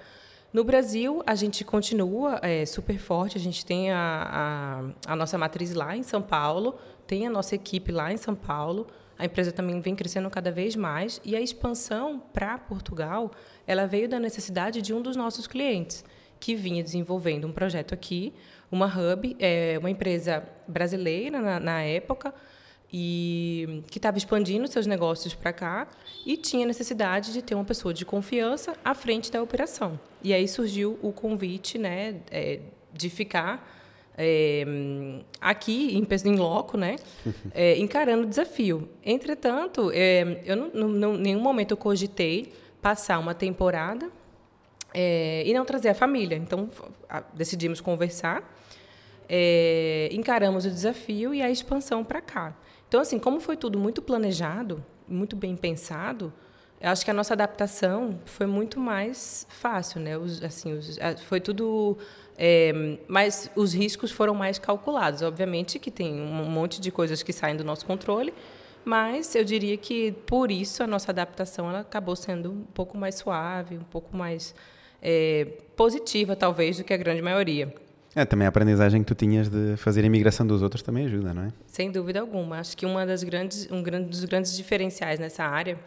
No 0.53 0.65
Brasil, 0.65 1.23
a 1.27 1.35
gente 1.35 1.65
continua 1.65 2.39
é, 2.43 2.65
super 2.65 2.99
forte, 2.99 3.37
a 3.37 3.41
gente 3.41 3.65
tem 3.65 3.91
a, 3.91 4.93
a, 5.07 5.13
a 5.13 5.17
nossa 5.17 5.37
matriz 5.37 5.75
lá 5.75 5.97
em 5.97 6.03
São 6.03 6.23
Paulo, 6.23 6.79
tem 7.07 7.27
a 7.27 7.31
nossa 7.31 7.55
equipe 7.55 7.93
lá 7.93 8.13
em 8.13 8.17
São 8.17 8.35
Paulo, 8.35 8.87
a 9.19 9.25
empresa 9.25 9.51
também 9.51 9.81
vem 9.81 9.95
crescendo 9.95 10.29
cada 10.31 10.51
vez 10.51 10.77
mais. 10.77 11.21
E 11.25 11.35
a 11.35 11.41
expansão 11.41 12.23
para 12.33 12.59
Portugal, 12.59 13.31
ela 13.67 13.87
veio 13.87 14.09
da 14.09 14.21
necessidade 14.21 14.83
de 14.83 14.93
um 14.93 15.01
dos 15.01 15.17
nossos 15.17 15.47
clientes 15.47 16.05
que 16.39 16.55
vinha 16.55 16.83
desenvolvendo 16.83 17.47
um 17.47 17.53
projeto 17.53 17.95
aqui, 17.95 18.35
uma 18.71 18.87
hub, 18.87 19.37
é, 19.39 19.77
uma 19.79 19.89
empresa 19.89 20.47
brasileira 20.69 21.41
na, 21.41 21.59
na 21.59 21.83
época, 21.83 22.35
e 22.93 23.83
que 23.91 23.99
estava 23.99 24.17
expandindo 24.17 24.67
seus 24.69 24.87
negócios 24.87 25.35
para 25.35 25.53
cá 25.53 25.89
e 26.25 26.37
tinha 26.37 26.67
necessidade 26.67 27.33
de 27.33 27.43
ter 27.43 27.55
uma 27.55 27.65
pessoa 27.65 27.93
de 27.93 28.05
confiança 28.05 28.77
à 28.85 28.95
frente 28.95 29.31
da 29.31 29.43
operação. 29.43 29.99
E 30.23 30.33
aí 30.33 30.47
surgiu 30.47 30.99
o 31.03 31.13
convite, 31.13 31.79
né, 31.79 32.17
é, 32.31 32.61
de 32.93 33.11
ficar 33.11 33.75
é, 34.17 34.65
aqui 35.41 35.97
em, 35.97 36.07
em 36.31 36.37
loco, 36.37 36.77
né, 36.77 36.97
é, 37.53 37.79
encarando 37.79 38.23
o 38.23 38.27
desafio. 38.27 38.89
Entretanto, 39.05 39.91
é, 39.93 40.43
eu 40.45 40.57
não, 40.57 41.15
em 41.17 41.19
nenhum 41.19 41.41
momento 41.41 41.73
eu 41.73 41.77
cogitei 41.77 42.53
passar 42.81 43.19
uma 43.19 43.35
temporada 43.35 44.09
é, 44.95 45.43
e 45.45 45.53
não 45.53 45.65
trazer 45.65 45.89
a 45.89 45.95
família. 45.95 46.37
Então 46.37 46.69
a, 47.09 47.21
decidimos 47.35 47.81
conversar, 47.81 48.43
é, 49.29 50.09
encaramos 50.13 50.65
o 50.65 50.71
desafio 50.71 51.35
e 51.35 51.43
a 51.43 51.51
expansão 51.51 52.05
para 52.05 52.21
cá. 52.21 52.57
Então, 52.89 53.01
assim, 53.01 53.19
como 53.19 53.41
foi 53.41 53.57
tudo 53.57 53.79
muito 53.79 54.01
planejado, 54.03 54.85
muito 55.09 55.37
bem 55.37 55.57
pensado, 55.57 56.33
Eu 56.81 56.91
acho 56.91 57.05
que 57.05 57.11
a 57.11 57.15
nossa 57.15 57.33
adaptação 57.33 58.21
foi 58.27 58.47
muito 58.47 58.79
mais 58.79 59.47
fácil, 59.49 59.99
né? 60.01 60.19
Os, 60.19 60.43
assim, 60.43 60.75
os, 60.75 60.99
foi 61.25 61.41
tudo 61.41 61.97
é, 62.39 62.99
mas 63.09 63.51
os 63.57 63.73
riscos 63.73 64.13
foram 64.13 64.35
mais 64.35 64.59
calculados. 64.59 65.23
Obviamente 65.23 65.79
que 65.79 65.91
tem 65.91 66.21
um 66.21 66.51
monte 66.51 66.81
de 66.81 66.91
coisas 66.91 67.23
que 67.23 67.33
saem 67.33 67.57
do 67.57 67.65
nosso 67.65 67.87
controle, 67.87 68.33
mas 68.85 69.35
eu 69.35 69.43
diria 69.45 69.77
que 69.77 70.13
por 70.27 70.51
isso 70.51 70.83
a 70.83 70.87
nossa 70.87 71.11
adaptação 71.11 71.69
ela 71.69 71.81
acabou 71.81 72.15
sendo 72.15 72.53
um 72.53 72.63
pouco 72.65 72.97
mais 72.97 73.15
suave, 73.17 73.77
um 73.79 73.85
pouco 73.85 74.15
mais 74.17 74.55
é, 75.03 75.47
positiva, 75.77 76.37
talvez, 76.37 76.77
do 76.77 76.85
que 76.85 76.93
a 76.93 76.97
grande 76.97 77.23
maioria. 77.23 77.75
É, 78.17 78.25
também 78.25 78.47
a 78.47 78.49
aprendizagem 78.49 79.03
que 79.03 79.07
tu 79.07 79.15
tinhas 79.15 79.51
de 79.51 79.77
fazer 79.77 80.01
a 80.01 80.07
imigração 80.07 80.47
dos 80.47 80.63
outros 80.63 80.83
também 80.83 81.05
ajuda, 81.05 81.35
não 81.35 81.43
é? 81.43 81.49
Sem 81.67 81.93
dúvida 81.93 82.19
alguma. 82.19 82.59
Acho 82.59 82.75
que 82.75 82.87
uma 82.87 83.05
das 83.05 83.23
grandes, 83.23 83.69
um 83.71 83.83
dos 83.83 84.25
grandes 84.25 84.57
diferenciais 84.57 85.21
nessa 85.21 85.45
área 85.45 85.79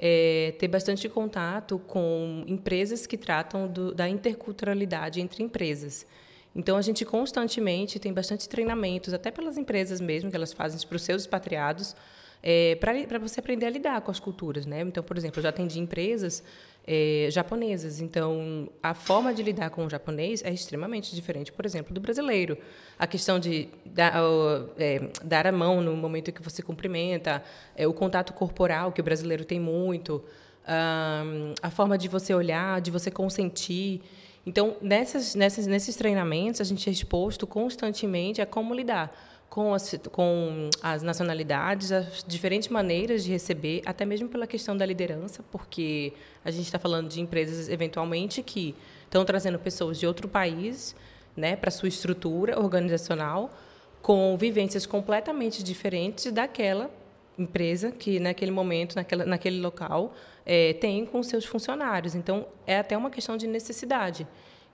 é 0.00 0.54
ter 0.58 0.68
bastante 0.68 1.06
contato 1.06 1.78
com 1.78 2.42
empresas 2.46 3.06
que 3.06 3.18
tratam 3.18 3.68
do, 3.68 3.94
da 3.94 4.08
interculturalidade 4.08 5.20
entre 5.20 5.42
empresas. 5.42 6.06
Então, 6.54 6.78
a 6.78 6.82
gente 6.82 7.04
constantemente 7.04 7.98
tem 7.98 8.10
bastante 8.10 8.48
treinamentos, 8.48 9.12
até 9.12 9.30
pelas 9.30 9.58
empresas 9.58 10.00
mesmo, 10.00 10.30
que 10.30 10.36
elas 10.36 10.54
fazem 10.54 10.80
para 10.88 10.96
os 10.96 11.02
seus 11.02 11.22
expatriados, 11.22 11.94
é, 12.42 12.76
para 12.76 13.18
você 13.18 13.40
aprender 13.40 13.66
a 13.66 13.70
lidar 13.70 14.00
com 14.00 14.10
as 14.10 14.20
culturas. 14.20 14.66
Né? 14.66 14.80
Então, 14.82 15.02
por 15.02 15.16
exemplo, 15.16 15.38
eu 15.38 15.42
já 15.42 15.48
atendi 15.48 15.78
empresas 15.78 16.42
é, 16.86 17.28
japonesas. 17.30 18.00
Então, 18.00 18.68
a 18.82 18.94
forma 18.94 19.34
de 19.34 19.42
lidar 19.42 19.70
com 19.70 19.84
o 19.84 19.90
japonês 19.90 20.42
é 20.44 20.52
extremamente 20.52 21.14
diferente, 21.14 21.50
por 21.50 21.66
exemplo, 21.66 21.92
do 21.92 22.00
brasileiro. 22.00 22.56
A 22.98 23.06
questão 23.06 23.38
de 23.38 23.68
dar, 23.84 24.14
é, 24.78 25.08
dar 25.24 25.46
a 25.46 25.52
mão 25.52 25.80
no 25.80 25.96
momento 25.96 26.30
que 26.30 26.42
você 26.42 26.62
cumprimenta, 26.62 27.42
é, 27.74 27.86
o 27.86 27.92
contato 27.92 28.32
corporal, 28.32 28.92
que 28.92 29.00
o 29.00 29.04
brasileiro 29.04 29.44
tem 29.44 29.58
muito, 29.58 30.22
a 31.62 31.70
forma 31.70 31.96
de 31.96 32.08
você 32.08 32.34
olhar, 32.34 32.80
de 32.80 32.90
você 32.90 33.10
consentir. 33.10 34.02
Então, 34.44 34.76
nessas, 34.80 35.34
nessas, 35.34 35.66
nesses 35.66 35.96
treinamentos, 35.96 36.60
a 36.60 36.64
gente 36.64 36.88
é 36.88 36.92
exposto 36.92 37.46
constantemente 37.46 38.40
a 38.40 38.46
como 38.46 38.74
lidar 38.74 39.12
com 39.56 39.72
as, 39.72 39.98
com 40.12 40.68
as 40.82 41.02
nacionalidades, 41.02 41.90
as 41.90 42.22
diferentes 42.28 42.68
maneiras 42.68 43.24
de 43.24 43.30
receber, 43.30 43.80
até 43.86 44.04
mesmo 44.04 44.28
pela 44.28 44.46
questão 44.46 44.76
da 44.76 44.84
liderança, 44.84 45.42
porque 45.50 46.12
a 46.44 46.50
gente 46.50 46.66
está 46.66 46.78
falando 46.78 47.08
de 47.08 47.22
empresas, 47.22 47.70
eventualmente, 47.70 48.42
que 48.42 48.74
estão 49.04 49.24
trazendo 49.24 49.58
pessoas 49.58 49.98
de 49.98 50.06
outro 50.06 50.28
país 50.28 50.94
né, 51.34 51.56
para 51.56 51.70
sua 51.70 51.88
estrutura 51.88 52.60
organizacional, 52.60 53.50
com 54.02 54.36
vivências 54.36 54.84
completamente 54.84 55.62
diferentes 55.62 56.30
daquela 56.30 56.90
empresa 57.38 57.90
que, 57.90 58.20
naquele 58.20 58.50
momento, 58.50 58.94
naquela, 58.94 59.24
naquele 59.24 59.58
local, 59.58 60.12
é, 60.44 60.74
tem 60.74 61.06
com 61.06 61.22
seus 61.22 61.46
funcionários. 61.46 62.14
Então, 62.14 62.46
é 62.66 62.78
até 62.78 62.94
uma 62.94 63.08
questão 63.08 63.38
de 63.38 63.46
necessidade. 63.46 64.26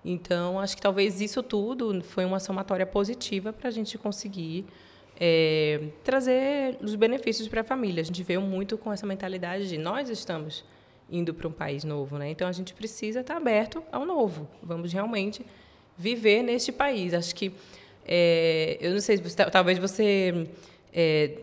Então, 0.04 0.59
acho 0.59 0.76
que 0.76 0.82
talvez 0.82 1.21
isso 1.21 1.42
tudo 1.42 2.02
foi 2.02 2.25
uma 2.25 2.40
somatória 2.40 2.87
positiva 2.87 3.52
para 3.52 3.68
a 3.68 3.71
gente 3.71 3.97
conseguir 3.97 4.66
é, 5.18 5.80
trazer 6.02 6.76
os 6.82 6.94
benefícios 6.94 7.47
para 7.47 7.61
a 7.61 7.64
família. 7.64 8.00
A 8.00 8.04
gente 8.04 8.23
veio 8.23 8.40
muito 8.40 8.76
com 8.76 8.92
essa 8.92 9.06
mentalidade 9.06 9.68
de 9.68 9.78
nós 9.78 10.09
estamos 10.09 10.64
indo 11.11 11.32
para 11.32 11.47
um 11.47 11.52
país 11.52 11.85
novo, 11.85 12.18
né? 12.18 12.30
Então 12.30 12.49
a 12.49 12.52
gente 12.52 12.75
precisa 12.75 13.21
estar 13.21 13.37
aberto 13.37 13.82
ao 13.92 14.04
novo. 14.04 14.49
Vamos 14.62 14.92
realmente 14.92 15.44
viver 15.97 16.42
neste 16.42 16.73
país. 16.73 17.14
Acho 17.14 17.35
que 17.35 17.52
é, 18.04 18.78
eu 18.80 18.92
não 18.92 19.00
sei, 19.00 19.18
talvez 19.52 19.78
você 19.78 20.49
é, 20.93 21.38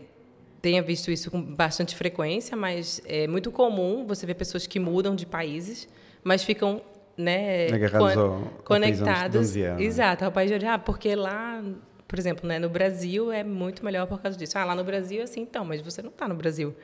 tenha 0.60 0.82
visto 0.82 1.10
isso 1.10 1.30
com 1.30 1.40
bastante 1.40 1.96
frequência, 1.96 2.56
mas 2.56 3.00
é 3.06 3.26
muito 3.26 3.50
comum 3.50 4.04
você 4.06 4.26
ver 4.26 4.34
pessoas 4.34 4.66
que 4.66 4.78
mudam 4.78 5.14
de 5.14 5.24
países, 5.24 5.88
mas 6.22 6.42
ficam 6.42 6.82
né, 7.16 7.68
Agarrados 7.68 8.14
con 8.14 8.20
ao, 8.20 8.40
conectados. 8.64 9.56
Ao 9.56 9.62
né? 9.62 9.82
Exato, 9.82 10.24
ao 10.24 10.32
país 10.32 10.48
de 10.48 10.54
origem. 10.54 10.70
Ah, 10.70 10.78
porque 10.78 11.14
lá, 11.14 11.62
por 12.06 12.18
exemplo, 12.18 12.48
né, 12.48 12.58
no 12.58 12.68
Brasil 12.68 13.30
é 13.30 13.44
muito 13.44 13.84
melhor 13.84 14.06
por 14.06 14.20
causa 14.20 14.36
disso. 14.36 14.58
Ah, 14.58 14.64
lá 14.64 14.74
no 14.74 14.84
Brasil 14.84 15.20
é 15.20 15.24
assim, 15.24 15.42
então, 15.42 15.64
mas 15.64 15.80
você 15.80 16.02
não 16.02 16.10
está 16.10 16.26
no 16.26 16.34
Brasil. 16.34 16.74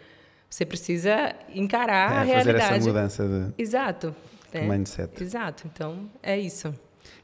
Você 0.48 0.64
precisa 0.64 1.34
encarar 1.54 2.12
é, 2.12 2.16
a 2.16 2.22
realidade. 2.22 2.60
Fazer 2.60 2.74
essa 2.76 2.86
mudança 2.86 3.28
de 3.56 3.62
Exato. 3.62 4.14
Né? 4.54 4.62
mindset. 4.62 5.22
Exato. 5.22 5.68
Então, 5.72 6.08
é 6.22 6.38
isso. 6.38 6.74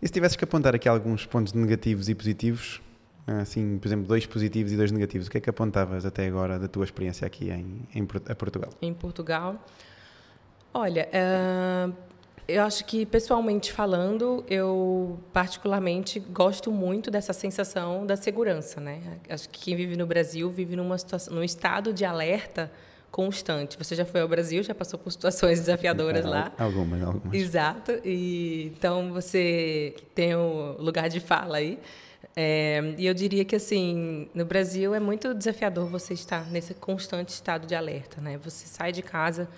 E 0.00 0.06
se 0.06 0.12
tivesses 0.12 0.36
que 0.36 0.44
apontar 0.44 0.74
aqui 0.74 0.88
alguns 0.88 1.24
pontos 1.24 1.52
negativos 1.52 2.08
e 2.08 2.14
positivos, 2.14 2.80
assim, 3.26 3.78
por 3.78 3.88
exemplo, 3.88 4.06
dois 4.06 4.26
positivos 4.26 4.72
e 4.72 4.76
dois 4.76 4.90
negativos, 4.90 5.28
o 5.28 5.30
que 5.30 5.38
é 5.38 5.40
que 5.40 5.48
apontavas 5.48 6.04
até 6.04 6.26
agora 6.26 6.58
da 6.58 6.68
tua 6.68 6.84
experiência 6.84 7.26
aqui 7.26 7.50
em, 7.50 7.86
em 7.94 8.04
Portugal? 8.04 8.70
Em 8.82 8.92
Portugal? 8.92 9.64
Olha, 10.74 11.08
uh, 11.08 11.92
eu 12.52 12.62
acho 12.62 12.84
que, 12.84 13.06
pessoalmente 13.06 13.72
falando, 13.72 14.44
eu 14.48 15.18
particularmente 15.32 16.20
gosto 16.20 16.70
muito 16.70 17.10
dessa 17.10 17.32
sensação 17.32 18.06
da 18.06 18.16
segurança, 18.16 18.80
né? 18.80 19.00
Acho 19.28 19.48
que 19.48 19.60
quem 19.60 19.76
vive 19.76 19.96
no 19.96 20.06
Brasil 20.06 20.50
vive 20.50 20.76
numa 20.76 20.98
situação, 20.98 21.34
num 21.34 21.42
estado 21.42 21.92
de 21.92 22.04
alerta 22.04 22.70
constante. 23.10 23.76
Você 23.78 23.94
já 23.94 24.04
foi 24.04 24.22
ao 24.22 24.28
Brasil, 24.28 24.62
já 24.62 24.74
passou 24.74 24.98
por 24.98 25.10
situações 25.12 25.60
desafiadoras 25.60 26.24
lá. 26.24 26.52
Algumas, 26.58 27.02
algumas. 27.02 27.34
Exato. 27.34 27.92
E 28.04 28.72
então 28.76 29.12
você 29.12 29.94
tem 30.14 30.34
o 30.34 30.76
lugar 30.78 31.08
de 31.08 31.20
fala 31.20 31.58
aí. 31.58 31.78
É, 32.34 32.94
e 32.96 33.06
eu 33.06 33.12
diria 33.12 33.44
que 33.44 33.54
assim, 33.54 34.28
no 34.34 34.44
Brasil 34.44 34.94
é 34.94 35.00
muito 35.00 35.34
desafiador 35.34 35.86
você 35.86 36.14
estar 36.14 36.50
nesse 36.50 36.72
constante 36.72 37.28
estado 37.28 37.66
de 37.66 37.74
alerta, 37.74 38.20
né? 38.20 38.38
Você 38.38 38.66
sai 38.66 38.90
de 38.90 39.02
casa 39.02 39.48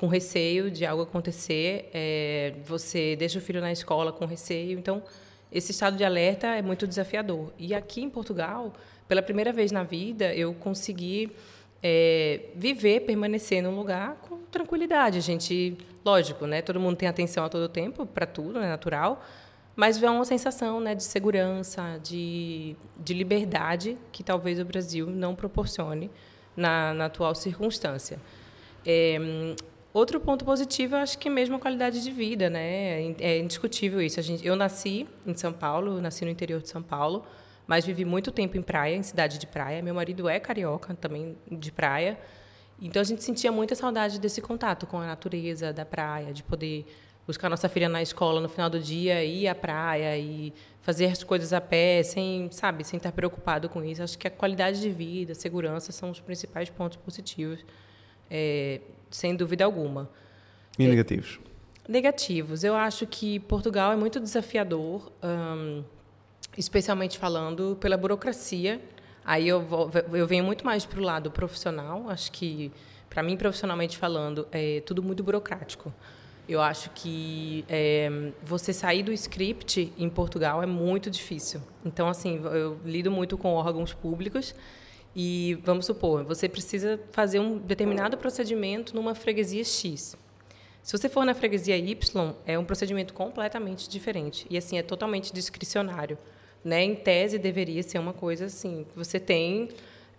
com 0.00 0.06
receio 0.06 0.70
de 0.70 0.86
algo 0.86 1.02
acontecer, 1.02 1.90
é, 1.92 2.54
você 2.64 3.14
deixa 3.16 3.38
o 3.38 3.42
filho 3.42 3.60
na 3.60 3.70
escola 3.70 4.10
com 4.10 4.24
receio. 4.24 4.78
Então, 4.78 5.02
esse 5.52 5.72
estado 5.72 5.94
de 5.94 6.02
alerta 6.02 6.46
é 6.46 6.62
muito 6.62 6.86
desafiador. 6.86 7.52
E 7.58 7.74
aqui 7.74 8.00
em 8.00 8.08
Portugal, 8.08 8.72
pela 9.06 9.20
primeira 9.20 9.52
vez 9.52 9.70
na 9.70 9.82
vida, 9.82 10.34
eu 10.34 10.54
consegui 10.54 11.30
é, 11.82 12.44
viver, 12.56 13.00
permanecer 13.00 13.62
num 13.62 13.76
lugar 13.76 14.16
com 14.26 14.38
tranquilidade. 14.50 15.18
A 15.18 15.20
gente, 15.20 15.76
lógico, 16.02 16.46
né? 16.46 16.62
Todo 16.62 16.80
mundo 16.80 16.96
tem 16.96 17.06
atenção 17.06 17.44
a 17.44 17.50
todo 17.50 17.68
tempo 17.68 18.06
para 18.06 18.24
tudo, 18.24 18.58
é 18.58 18.68
natural. 18.68 19.22
Mas 19.76 20.02
é 20.02 20.08
uma 20.08 20.24
sensação 20.24 20.80
né, 20.80 20.94
de 20.94 21.02
segurança, 21.02 22.00
de, 22.02 22.74
de 22.96 23.12
liberdade 23.12 23.98
que 24.10 24.24
talvez 24.24 24.58
o 24.58 24.64
Brasil 24.64 25.08
não 25.08 25.34
proporcione 25.34 26.10
na, 26.56 26.94
na 26.94 27.04
atual 27.04 27.34
circunstância. 27.34 28.18
É, 28.86 29.18
Outro 29.92 30.20
ponto 30.20 30.44
positivo, 30.44 30.94
eu 30.94 31.00
acho 31.00 31.18
que 31.18 31.26
é 31.26 31.30
mesmo 31.30 31.56
a 31.56 31.58
qualidade 31.58 32.00
de 32.02 32.12
vida, 32.12 32.48
né? 32.48 33.12
É 33.18 33.38
indiscutível 33.38 34.00
isso. 34.00 34.22
Gente, 34.22 34.46
eu 34.46 34.54
nasci 34.54 35.08
em 35.26 35.34
São 35.34 35.52
Paulo, 35.52 36.00
nasci 36.00 36.24
no 36.24 36.30
interior 36.30 36.62
de 36.62 36.68
São 36.68 36.80
Paulo, 36.80 37.24
mas 37.66 37.84
vivi 37.84 38.04
muito 38.04 38.30
tempo 38.30 38.56
em 38.56 38.62
praia, 38.62 38.94
em 38.94 39.02
cidade 39.02 39.36
de 39.36 39.48
praia. 39.48 39.82
Meu 39.82 39.92
marido 39.92 40.28
é 40.28 40.38
carioca, 40.38 40.94
também 40.94 41.36
de 41.50 41.72
praia. 41.72 42.16
Então 42.80 43.02
a 43.02 43.04
gente 43.04 43.24
sentia 43.24 43.50
muita 43.50 43.74
saudade 43.74 44.20
desse 44.20 44.40
contato 44.40 44.86
com 44.86 44.98
a 44.98 45.06
natureza 45.06 45.72
da 45.72 45.84
praia, 45.84 46.32
de 46.32 46.44
poder 46.44 46.86
buscar 47.26 47.48
nossa 47.48 47.68
filha 47.68 47.88
na 47.88 48.00
escola 48.00 48.40
no 48.40 48.48
final 48.48 48.70
do 48.70 48.78
dia, 48.78 49.24
ir 49.24 49.48
à 49.48 49.54
praia 49.54 50.16
e 50.16 50.52
fazer 50.82 51.06
as 51.06 51.22
coisas 51.22 51.52
a 51.52 51.60
pé, 51.60 52.02
sem, 52.02 52.48
sabe, 52.52 52.84
sem 52.84 52.96
estar 52.96 53.12
preocupado 53.12 53.68
com 53.68 53.84
isso. 53.84 54.02
Acho 54.02 54.16
que 54.16 54.26
a 54.26 54.30
qualidade 54.30 54.80
de 54.80 54.90
vida, 54.90 55.32
a 55.32 55.34
segurança 55.34 55.90
são 55.90 56.10
os 56.10 56.20
principais 56.20 56.70
pontos 56.70 56.96
positivos. 56.96 57.64
É, 58.30 58.80
sem 59.10 59.34
dúvida 59.34 59.64
alguma. 59.64 60.08
E 60.78 60.86
negativos? 60.86 61.40
Negativos. 61.88 62.62
Eu 62.62 62.74
acho 62.76 63.06
que 63.06 63.40
Portugal 63.40 63.92
é 63.92 63.96
muito 63.96 64.20
desafiador, 64.20 65.10
especialmente 66.56 67.18
falando 67.18 67.76
pela 67.80 67.96
burocracia. 67.96 68.80
Aí 69.24 69.48
eu, 69.48 69.60
vou, 69.60 69.90
eu 70.12 70.26
venho 70.26 70.44
muito 70.44 70.64
mais 70.64 70.86
para 70.86 71.00
o 71.00 71.02
lado 71.02 71.30
profissional. 71.30 72.08
Acho 72.08 72.30
que, 72.32 72.72
para 73.08 73.22
mim, 73.22 73.36
profissionalmente 73.36 73.98
falando, 73.98 74.46
é 74.52 74.80
tudo 74.80 75.02
muito 75.02 75.22
burocrático. 75.22 75.92
Eu 76.48 76.60
acho 76.60 76.90
que 76.90 77.64
é, 77.68 78.32
você 78.42 78.72
sair 78.72 79.02
do 79.02 79.12
script 79.12 79.92
em 79.96 80.08
Portugal 80.08 80.62
é 80.62 80.66
muito 80.66 81.10
difícil. 81.10 81.60
Então, 81.84 82.08
assim, 82.08 82.40
eu 82.44 82.78
lido 82.84 83.10
muito 83.10 83.36
com 83.38 83.52
órgãos 83.52 83.92
públicos 83.92 84.54
e 85.14 85.58
vamos 85.64 85.86
supor, 85.86 86.24
você 86.24 86.48
precisa 86.48 87.00
fazer 87.10 87.40
um 87.40 87.58
determinado 87.58 88.16
procedimento 88.16 88.94
numa 88.94 89.14
freguesia 89.14 89.64
X. 89.64 90.16
Se 90.82 90.96
você 90.96 91.08
for 91.08 91.24
na 91.24 91.34
freguesia 91.34 91.76
Y, 91.76 92.32
é 92.46 92.58
um 92.58 92.64
procedimento 92.64 93.12
completamente 93.12 93.88
diferente 93.88 94.46
e 94.48 94.56
assim 94.56 94.78
é 94.78 94.82
totalmente 94.82 95.32
discricionário, 95.32 96.16
né? 96.64 96.82
Em 96.82 96.94
tese 96.94 97.38
deveria 97.38 97.82
ser 97.82 97.98
uma 97.98 98.12
coisa 98.12 98.46
assim, 98.46 98.86
você 98.94 99.18
tem 99.20 99.68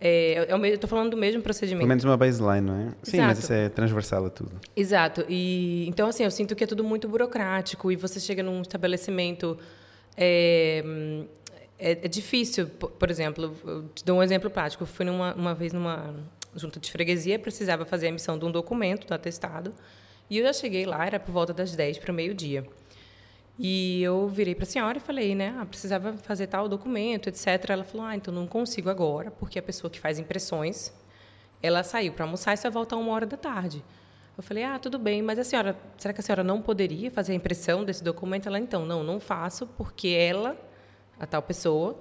é, 0.04 0.48
eu 0.52 0.66
estou 0.66 0.90
falando 0.90 1.12
do 1.12 1.18
mesmo 1.18 1.44
procedimento. 1.44 1.82
Pelo 1.82 1.90
menos 1.90 2.04
uma 2.04 2.18
baseline, 2.18 2.62
não 2.62 2.76
é? 2.76 2.86
Sim, 3.04 3.18
Exato. 3.18 3.28
mas 3.28 3.38
isso 3.38 3.54
é 3.54 3.70
transversal 3.70 4.26
a 4.26 4.30
tudo. 4.32 4.52
Exato. 4.76 5.24
E 5.30 5.86
então 5.88 6.08
assim, 6.08 6.24
eu 6.24 6.32
sinto 6.32 6.56
que 6.56 6.64
é 6.64 6.68
tudo 6.68 6.84
muito 6.84 7.08
burocrático 7.08 7.92
e 7.92 7.96
você 7.96 8.20
chega 8.20 8.42
num 8.42 8.62
estabelecimento 8.62 9.58
é, 10.18 10.84
é, 11.82 11.92
é 11.92 12.08
difícil, 12.08 12.68
por, 12.68 13.10
exemplo, 13.10 13.56
eu 13.66 13.90
te 13.90 14.06
dou 14.06 14.20
um 14.20 14.24
exemplo 14.24 14.50
prático. 14.50 14.84
Eu 14.84 14.88
fui 14.88 15.04
numa, 15.06 15.34
uma 15.34 15.56
vez 15.56 15.74
numa, 15.74 16.14
junta 16.56 16.80
de 16.80 16.92
freguesia, 16.92 17.40
precisava 17.40 17.86
fazer 17.86 18.06
a 18.06 18.10
emissão 18.10 18.38
de 18.38 18.46
um 18.46 18.52
documento, 18.52 19.08
do 19.08 19.14
atestado. 19.14 19.74
E 20.30 20.38
eu 20.38 20.46
já 20.46 20.54
cheguei 20.54 20.86
lá, 20.86 21.06
era 21.06 21.20
por 21.20 21.32
volta 21.32 21.54
das 21.54 21.76
10 21.76 21.98
para 21.98 22.12
o 22.12 22.16
meio-dia. 22.16 22.66
E 23.60 24.02
eu 24.02 24.28
virei 24.28 24.56
para 24.56 24.64
a 24.64 24.68
senhora 24.68 24.98
e 24.98 25.02
falei, 25.02 25.36
né, 25.36 25.56
ah, 25.60 25.66
precisava 25.66 26.14
fazer 26.14 26.48
tal 26.48 26.70
documento, 26.70 27.28
etc. 27.28 27.48
Ela 27.70 27.84
falou, 27.84 28.06
ah, 28.06 28.16
então 28.16 28.34
não 28.34 28.48
consigo 28.48 28.90
agora, 28.90 29.30
porque 29.30 29.60
a 29.60 29.62
pessoa 29.62 29.90
que 29.90 30.00
faz 30.00 30.20
impressões, 30.20 30.94
ela 31.62 31.84
saiu 31.84 32.14
para 32.14 32.26
almoçar 32.26 32.54
e 32.54 32.58
só 32.58 32.70
volta 32.70 32.96
uma 32.96 33.12
hora 33.12 33.26
da 33.26 33.38
tarde. 33.38 33.84
Eu 34.38 34.44
falei, 34.44 34.64
ah, 34.64 34.80
tudo 34.80 34.98
bem, 34.98 35.22
mas 35.22 35.38
a 35.38 35.44
senhora, 35.44 35.78
será 35.98 36.14
que 36.14 36.22
a 36.22 36.24
senhora 36.24 36.44
não 36.44 36.62
poderia 36.62 37.12
fazer 37.12 37.34
a 37.34 37.36
impressão 37.36 37.84
desse 37.84 38.04
documento? 38.04 38.48
Ela, 38.48 38.60
então, 38.60 38.86
não, 38.86 39.04
não 39.04 39.20
faço, 39.20 39.68
porque 39.78 40.08
ela, 40.08 40.58
a 41.22 41.28
tal 41.28 41.42
pessoa, 41.42 41.98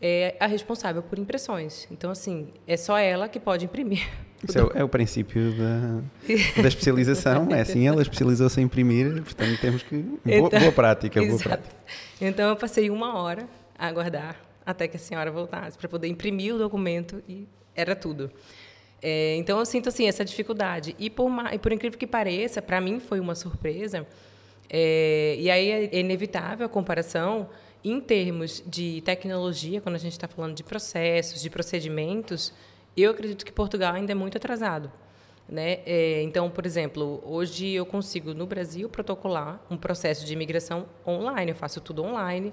é 0.00 0.36
a 0.38 0.46
responsável 0.46 1.02
por 1.02 1.18
impressões. 1.18 1.88
Então, 1.90 2.10
assim, 2.10 2.48
é 2.66 2.76
só 2.76 2.96
ela 2.96 3.28
que 3.28 3.40
pode 3.40 3.64
imprimir. 3.64 4.08
Isso 4.48 4.58
é 4.58 4.62
o, 4.62 4.72
é 4.76 4.84
o 4.84 4.88
princípio 4.88 5.52
da, 5.52 6.62
da 6.62 6.68
especialização. 6.68 7.48
É 7.50 7.60
assim, 7.60 7.86
ela 7.86 8.00
especializou-se 8.00 8.58
em 8.58 8.64
imprimir, 8.64 9.22
portanto, 9.22 9.60
temos 9.60 9.82
que. 9.82 9.96
Boa, 9.96 10.18
então, 10.24 10.60
boa 10.60 10.72
prática, 10.72 11.20
boa 11.20 11.38
prática. 11.38 11.74
Então, 12.18 12.48
eu 12.48 12.56
passei 12.56 12.88
uma 12.88 13.18
hora 13.18 13.46
a 13.78 13.86
aguardar 13.88 14.40
até 14.64 14.88
que 14.88 14.96
a 14.96 15.00
senhora 15.00 15.30
voltasse 15.30 15.76
para 15.76 15.88
poder 15.88 16.08
imprimir 16.08 16.54
o 16.54 16.58
documento 16.58 17.22
e 17.28 17.46
era 17.74 17.94
tudo. 17.94 18.30
É, 19.02 19.36
então 19.36 19.58
eu 19.58 19.64
sinto 19.64 19.88
assim 19.88 20.06
essa 20.06 20.24
dificuldade 20.24 20.94
e 20.98 21.08
por, 21.08 21.30
e 21.52 21.58
por 21.58 21.72
incrível 21.72 21.98
que 21.98 22.06
pareça, 22.06 22.60
para 22.60 22.80
mim 22.80 23.00
foi 23.00 23.18
uma 23.18 23.34
surpresa. 23.34 24.06
É, 24.68 25.36
e 25.38 25.50
aí 25.50 25.70
é 25.92 25.98
inevitável 25.98 26.66
a 26.66 26.68
comparação 26.68 27.48
em 27.84 28.00
termos 28.00 28.62
de 28.66 29.00
tecnologia, 29.02 29.80
quando 29.80 29.94
a 29.94 29.98
gente 29.98 30.12
está 30.12 30.28
falando 30.28 30.54
de 30.54 30.62
processos, 30.62 31.40
de 31.40 31.48
procedimentos, 31.48 32.52
eu 32.96 33.10
acredito 33.10 33.44
que 33.44 33.52
Portugal 33.52 33.94
ainda 33.94 34.12
é 34.12 34.14
muito 34.14 34.36
atrasado. 34.36 34.90
Né? 35.48 35.80
É, 35.84 36.22
então, 36.22 36.48
por 36.48 36.64
exemplo, 36.64 37.20
hoje 37.24 37.72
eu 37.72 37.84
consigo, 37.84 38.32
no 38.32 38.46
Brasil, 38.46 38.88
protocolar 38.88 39.60
um 39.68 39.76
processo 39.76 40.24
de 40.24 40.32
imigração 40.32 40.86
online. 41.04 41.50
Eu 41.50 41.56
faço 41.56 41.80
tudo 41.80 42.04
online, 42.04 42.52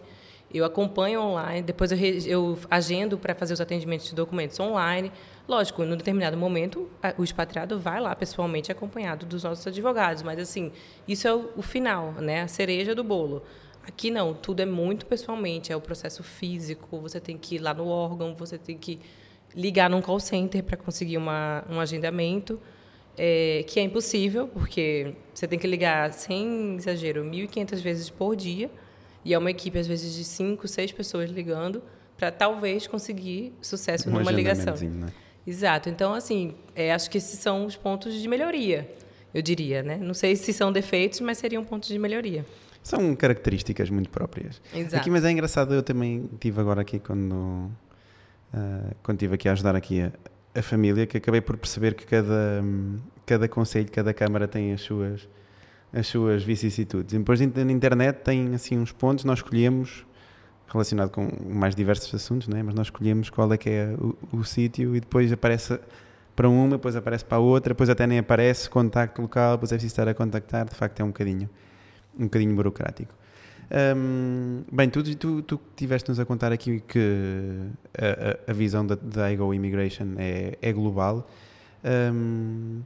eu 0.52 0.66
acompanho 0.66 1.22
online, 1.22 1.62
depois 1.62 1.92
eu, 1.92 1.98
eu 2.26 2.58
agendo 2.72 3.18
para 3.18 3.36
fazer 3.36 3.54
os 3.54 3.62
atendimentos 3.62 4.08
de 4.08 4.16
documentos 4.16 4.60
online. 4.60 5.12
Lógico, 5.48 5.84
em 5.84 5.96
determinado 5.96 6.36
momento, 6.38 6.90
o 7.18 7.24
expatriado 7.24 7.78
vai 7.78 8.00
lá 8.00 8.16
pessoalmente 8.16 8.72
acompanhado 8.72 9.26
dos 9.26 9.44
nossos 9.44 9.68
advogados, 9.68 10.24
mas, 10.24 10.40
assim, 10.40 10.72
isso 11.08 11.28
é 11.28 11.34
o, 11.34 11.52
o 11.58 11.62
final, 11.62 12.14
né? 12.14 12.42
a 12.42 12.48
cereja 12.48 12.96
do 12.96 13.04
bolo. 13.04 13.44
Aqui 13.88 14.12
não, 14.12 14.34
tudo 14.34 14.60
é 14.60 14.66
muito 14.66 15.06
pessoalmente, 15.06 15.72
é 15.72 15.76
o 15.76 15.80
processo 15.80 16.22
físico, 16.22 17.00
você 17.00 17.22
tem 17.22 17.38
que 17.38 17.56
ir 17.56 17.60
lá 17.60 17.74
no 17.74 17.88
órgão, 17.88 18.36
você 18.36 18.58
tem 18.58 18.78
que 18.78 19.00
ligar 19.56 19.90
num 19.90 20.02
call 20.02 20.20
center 20.20 20.62
para 20.62 20.76
conseguir 20.76 21.16
uma, 21.16 21.64
um 21.70 21.80
agendamento, 21.80 22.60
é, 23.18 23.64
que 23.66 23.80
é 23.80 23.84
impossível, 23.84 24.46
porque 24.50 25.14
você 25.34 25.48
tem 25.48 25.58
que 25.58 25.66
ligar, 25.66 26.12
sem 26.12 26.76
exagero, 26.76 27.24
1.500 27.24 27.82
vezes 27.82 28.10
por 28.10 28.36
dia, 28.36 28.70
e 29.24 29.34
é 29.34 29.38
uma 29.38 29.50
equipe, 29.50 29.80
às 29.80 29.88
vezes, 29.88 30.14
de 30.16 30.26
cinco, 30.26 30.68
seis 30.68 30.92
pessoas 30.92 31.30
ligando, 31.32 31.82
para 32.18 32.30
talvez 32.30 32.88
conseguir 32.88 33.54
sucesso 33.62 34.10
um 34.10 34.14
numa 34.14 34.32
ligação. 34.32 34.76
Né? 34.76 35.08
Exato. 35.46 35.88
Então, 35.88 36.14
assim, 36.14 36.56
é, 36.76 36.92
acho 36.92 37.10
que 37.10 37.18
esses 37.18 37.40
são 37.40 37.66
os 37.66 37.78
pontos 37.78 38.14
de 38.14 38.28
melhoria, 38.28 38.94
eu 39.34 39.42
diria. 39.42 39.82
Né? 39.82 39.96
Não 39.96 40.14
sei 40.14 40.36
se 40.36 40.52
são 40.52 40.74
defeitos, 40.74 41.22
mas 41.22 41.38
seriam 41.38 41.64
pontos 41.64 41.88
de 41.88 41.98
melhoria. 41.98 42.46
São 42.88 43.14
características 43.18 43.90
muito 43.90 44.10
próprias. 44.10 44.62
Exato. 44.74 44.96
Aqui, 44.96 45.10
mas 45.10 45.26
é 45.26 45.30
engraçado, 45.30 45.74
eu 45.74 45.84
também 45.84 46.30
tive 46.40 46.62
agora 46.62 46.80
aqui 46.80 47.00
quando, 47.00 47.34
uh, 47.34 48.96
quando 49.04 49.18
estive 49.18 49.36
aqui 49.36 49.50
a 49.50 49.52
ajudar 49.52 49.76
aqui 49.76 50.04
a, 50.04 50.12
a, 50.58 50.62
família, 50.62 51.06
que 51.06 51.18
acabei 51.18 51.42
por 51.42 51.58
perceber 51.58 51.96
que 51.96 52.06
cada, 52.06 52.64
cada 53.26 53.46
conselho, 53.50 53.92
cada 53.92 54.14
câmara 54.14 54.48
tem 54.48 54.72
as 54.72 54.80
suas, 54.80 55.28
as 55.92 56.08
suas 56.08 56.44
vicissitudes. 56.44 57.14
E 57.14 57.18
depois 57.18 57.42
na 57.42 57.72
internet 57.74 58.20
tem 58.24 58.56
assim 58.56 58.78
uns 58.78 58.94
pontos, 58.94 59.26
nós 59.26 59.40
escolhemos 59.40 60.06
relacionado 60.70 61.10
com 61.10 61.30
mais 61.46 61.76
diversos 61.76 62.16
assuntos, 62.16 62.48
né? 62.48 62.64
mas 62.64 62.74
nós 62.74 62.88
escolhemos 62.88 63.30
qual 63.30 63.52
é 63.52 63.58
que 63.58 63.70
é 63.70 63.98
o, 64.00 64.16
o 64.32 64.46
sítio 64.46 64.96
e 64.96 65.02
depois 65.02 65.30
aparece 65.30 65.78
para 66.34 66.48
uma, 66.48 66.78
depois 66.78 66.96
aparece 66.96 67.26
para 67.26 67.38
a 67.38 67.42
outra, 67.42 67.74
depois 67.74 67.90
até 67.90 68.08
nem 68.08 68.20
aparece 68.20 68.70
contacto 68.70 69.22
local, 69.22 69.58
depois 69.58 69.74
é 69.74 69.76
preciso 69.76 69.92
estar 69.92 70.08
a 70.08 70.14
contactar, 70.14 70.70
de 70.70 70.76
facto 70.76 71.02
é 71.02 71.04
um 71.04 71.08
bocadinho 71.08 71.50
um 72.18 72.24
bocadinho 72.24 72.56
burocrático. 72.56 73.14
Um, 73.70 74.64
bem, 74.72 74.90
tu, 74.90 75.04
tu, 75.16 75.42
tu 75.42 75.60
tiveste-nos 75.76 76.20
a 76.20 76.26
contar 76.26 76.52
aqui 76.52 76.80
que 76.80 77.70
a, 77.98 78.52
a, 78.52 78.54
visão 78.54 78.86
da, 78.86 78.96
da 78.96 79.32
IGO 79.32 79.54
Immigration 79.54 80.16
é, 80.18 80.58
é 80.62 80.72
global. 80.72 81.30
Um, 81.84 82.82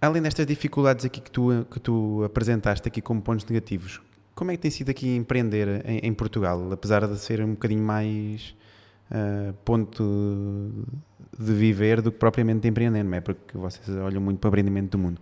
além 0.00 0.22
destas 0.22 0.46
dificuldades 0.46 1.04
aqui 1.04 1.20
que 1.20 1.30
tu, 1.30 1.66
que 1.70 1.80
tu 1.80 2.22
apresentaste 2.24 2.86
aqui 2.86 3.00
como 3.00 3.20
pontos 3.20 3.44
negativos, 3.44 4.00
como 4.34 4.52
é 4.52 4.56
que 4.56 4.62
tem 4.62 4.70
sido 4.70 4.90
aqui 4.90 5.16
empreender 5.16 5.84
em, 5.84 5.98
em 5.98 6.14
Portugal, 6.14 6.72
apesar 6.72 7.06
de 7.06 7.18
ser 7.18 7.42
um 7.42 7.50
bocadinho 7.50 7.82
mais 7.82 8.54
uh, 9.10 9.52
ponto 9.64 10.70
de 11.38 11.52
viver 11.52 12.00
do 12.00 12.12
que 12.12 12.18
propriamente 12.18 12.60
de 12.60 12.68
empreender, 12.68 13.02
não 13.02 13.16
é? 13.16 13.20
Porque 13.20 13.58
vocês 13.58 13.88
olham 13.98 14.20
muito 14.20 14.38
para 14.38 14.48
o 14.48 14.50
empreendimento 14.50 14.92
do 14.92 14.98
mundo. 14.98 15.20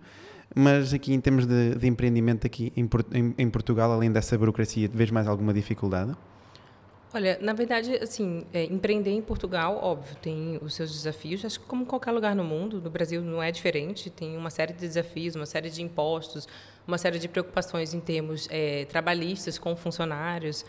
Mas 0.55 0.93
aqui 0.93 1.13
em 1.13 1.21
termos 1.21 1.45
de, 1.45 1.75
de 1.75 1.87
empreendimento 1.87 2.47
aqui 2.47 2.73
em, 2.75 2.89
em, 3.13 3.35
em, 3.37 3.49
Portugal, 3.49 3.91
além 3.91 4.11
dessa 4.11 4.37
burocracia, 4.37 4.89
vês 4.91 5.11
mais 5.11 5.27
alguma 5.27 5.53
dificuldade? 5.53 6.15
Olha, 7.13 7.39
na 7.41 7.53
verdade, 7.53 7.95
assim, 7.95 8.45
é, 8.53 8.65
empreender 8.65 9.11
em 9.11 9.21
Portugal, 9.21 9.79
óbvio, 9.81 10.15
tem 10.17 10.59
os 10.61 10.75
seus 10.75 10.91
desafios. 10.91 11.43
Acho 11.43 11.59
que 11.59 11.65
como 11.65 11.85
qualquer 11.85 12.11
lugar 12.11 12.35
no 12.35 12.43
mundo, 12.43 12.79
no 12.79 12.89
Brasil 12.89 13.21
não 13.21 13.41
é 13.41 13.51
diferente. 13.51 14.09
Tem 14.09 14.37
uma 14.37 14.51
série 14.51 14.73
de 14.73 14.79
desafios, 14.79 15.35
uma 15.35 15.47
série 15.47 15.69
de 15.71 15.81
impostos, 15.81 16.47
uma 16.87 16.99
série 16.99 17.17
de 17.17 17.27
preocupações 17.27 17.93
em 17.93 17.99
termos 17.99 18.47
é, 18.51 18.85
trabalhistas 18.85 19.57
com 19.57 19.75
funcionários. 19.75 20.65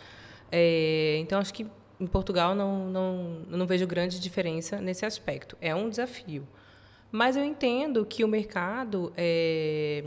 É, 0.51 1.19
então, 1.21 1.39
acho 1.39 1.53
que 1.53 1.67
em 1.99 2.07
Portugal 2.07 2.55
não, 2.55 2.89
não, 2.89 3.43
não 3.47 3.67
vejo 3.67 3.87
grande 3.87 4.19
diferença 4.19 4.81
nesse 4.81 5.05
aspecto. 5.05 5.57
É 5.61 5.75
um 5.75 5.91
desafio. 5.91 6.47
Mas 7.13 7.37
eu 7.37 7.45
entendo 7.45 8.05
que 8.07 8.25
o 8.25 8.29
mercado 8.29 9.13
é, 9.17 10.05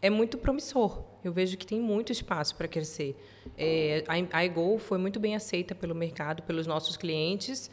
é 0.00 0.08
muito 0.08 0.38
promissor. 0.38 1.02
Eu 1.22 1.32
vejo 1.32 1.56
que 1.56 1.66
tem 1.66 1.80
muito 1.80 2.12
espaço 2.12 2.54
para 2.54 2.68
crescer. 2.68 3.16
É, 3.58 4.04
a, 4.06 4.14
a 4.14 4.78
foi 4.78 4.96
muito 4.96 5.18
bem 5.20 5.34
aceita 5.34 5.74
pelo 5.74 5.94
mercado, 5.94 6.42
pelos 6.42 6.66
nossos 6.66 6.96
clientes 6.96 7.70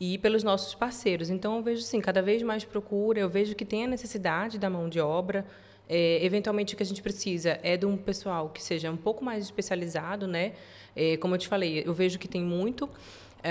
e 0.00 0.18
pelos 0.18 0.42
nossos 0.42 0.74
parceiros. 0.74 1.30
Então, 1.30 1.56
eu 1.56 1.62
vejo 1.62 1.82
sim, 1.82 2.00
cada 2.00 2.22
vez 2.22 2.42
mais 2.42 2.64
procura, 2.64 3.20
eu 3.20 3.28
vejo 3.28 3.54
que 3.54 3.64
tem 3.64 3.84
a 3.84 3.86
necessidade 3.86 4.58
da 4.58 4.68
mão 4.68 4.88
de 4.88 5.00
obra. 5.00 5.46
É, 5.88 6.24
eventualmente, 6.24 6.74
o 6.74 6.76
que 6.76 6.82
a 6.82 6.86
gente 6.86 7.02
precisa 7.02 7.58
é 7.62 7.76
de 7.76 7.86
um 7.86 7.96
pessoal 7.96 8.48
que 8.48 8.62
seja 8.62 8.90
um 8.90 8.96
pouco 8.96 9.22
mais 9.22 9.44
especializado, 9.44 10.26
né? 10.26 10.54
É, 10.96 11.16
como 11.18 11.34
eu 11.34 11.38
te 11.38 11.46
falei, 11.46 11.82
eu 11.84 11.92
vejo 11.92 12.18
que 12.18 12.26
tem 12.26 12.42
muito 12.42 12.88